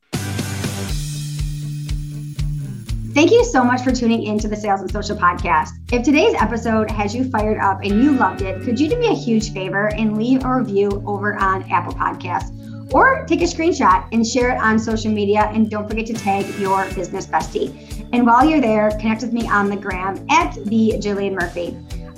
Thank 3.13 3.29
you 3.29 3.45
so 3.45 3.63
much 3.63 3.83
for 3.83 3.91
tuning 3.91 4.23
in 4.23 4.39
to 4.39 4.47
the 4.47 4.55
Sales 4.55 4.81
and 4.81 4.89
Social 4.89 5.15
Podcast. 5.15 5.69
If 5.91 6.03
today's 6.03 6.33
episode 6.41 6.89
has 6.89 7.13
you 7.13 7.29
fired 7.29 7.59
up 7.59 7.81
and 7.83 8.03
you 8.03 8.13
loved 8.13 8.41
it, 8.41 8.63
could 8.63 8.79
you 8.79 8.89
do 8.89 8.97
me 8.97 9.09
a 9.09 9.13
huge 9.13 9.53
favor 9.53 9.93
and 9.93 10.17
leave 10.17 10.43
a 10.43 10.55
review 10.55 11.03
over 11.05 11.35
on 11.35 11.69
Apple 11.69 11.93
Podcasts? 11.93 12.93
Or 12.93 13.23
take 13.27 13.41
a 13.41 13.45
screenshot 13.45 14.07
and 14.11 14.25
share 14.25 14.49
it 14.49 14.57
on 14.57 14.79
social 14.79 15.11
media. 15.11 15.51
And 15.53 15.69
don't 15.69 15.87
forget 15.87 16.07
to 16.07 16.13
tag 16.13 16.47
your 16.57 16.85
business 16.95 17.27
bestie. 17.27 18.02
And 18.13 18.27
while 18.27 18.45
you're 18.45 18.61
there, 18.61 18.91
connect 18.91 19.23
with 19.23 19.33
me 19.33 19.47
on 19.47 19.71
the 19.71 19.75
gram 19.75 20.23
at 20.29 20.53
the 20.65 20.93
Jillian 20.97 21.33
Murphy. 21.33 21.75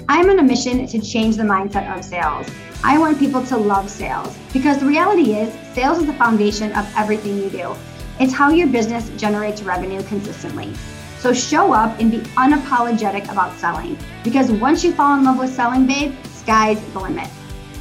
I'm 0.09 0.29
on 0.29 0.39
a 0.39 0.43
mission 0.43 0.85
to 0.85 0.99
change 0.99 1.37
the 1.37 1.43
mindset 1.43 1.89
of 1.97 2.03
sales. 2.03 2.47
I 2.83 2.97
want 2.97 3.17
people 3.17 3.41
to 3.45 3.55
love 3.55 3.89
sales 3.89 4.37
because 4.51 4.77
the 4.79 4.85
reality 4.85 5.35
is, 5.35 5.53
sales 5.73 5.99
is 5.99 6.05
the 6.05 6.13
foundation 6.15 6.73
of 6.73 6.85
everything 6.97 7.37
you 7.37 7.49
do. 7.49 7.73
It's 8.19 8.33
how 8.33 8.49
your 8.49 8.67
business 8.67 9.09
generates 9.11 9.63
revenue 9.63 10.03
consistently. 10.03 10.73
So 11.19 11.31
show 11.31 11.71
up 11.71 11.97
and 11.97 12.11
be 12.11 12.19
unapologetic 12.35 13.31
about 13.31 13.57
selling 13.57 13.97
because 14.21 14.51
once 14.51 14.83
you 14.83 14.91
fall 14.91 15.17
in 15.17 15.23
love 15.23 15.39
with 15.39 15.55
selling, 15.55 15.87
babe, 15.87 16.13
sky's 16.25 16.83
the 16.91 16.99
limit. 16.99 17.29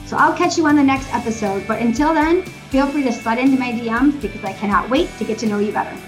So 0.06 0.16
I'll 0.16 0.36
catch 0.36 0.56
you 0.56 0.66
on 0.66 0.76
the 0.76 0.84
next 0.84 1.12
episode. 1.12 1.66
But 1.66 1.82
until 1.82 2.14
then, 2.14 2.44
feel 2.70 2.86
free 2.86 3.02
to 3.02 3.12
slide 3.12 3.38
into 3.38 3.58
my 3.58 3.72
DMs 3.72 4.20
because 4.22 4.44
I 4.44 4.52
cannot 4.52 4.88
wait 4.88 5.10
to 5.18 5.24
get 5.24 5.36
to 5.38 5.46
know 5.46 5.58
you 5.58 5.72
better. 5.72 5.98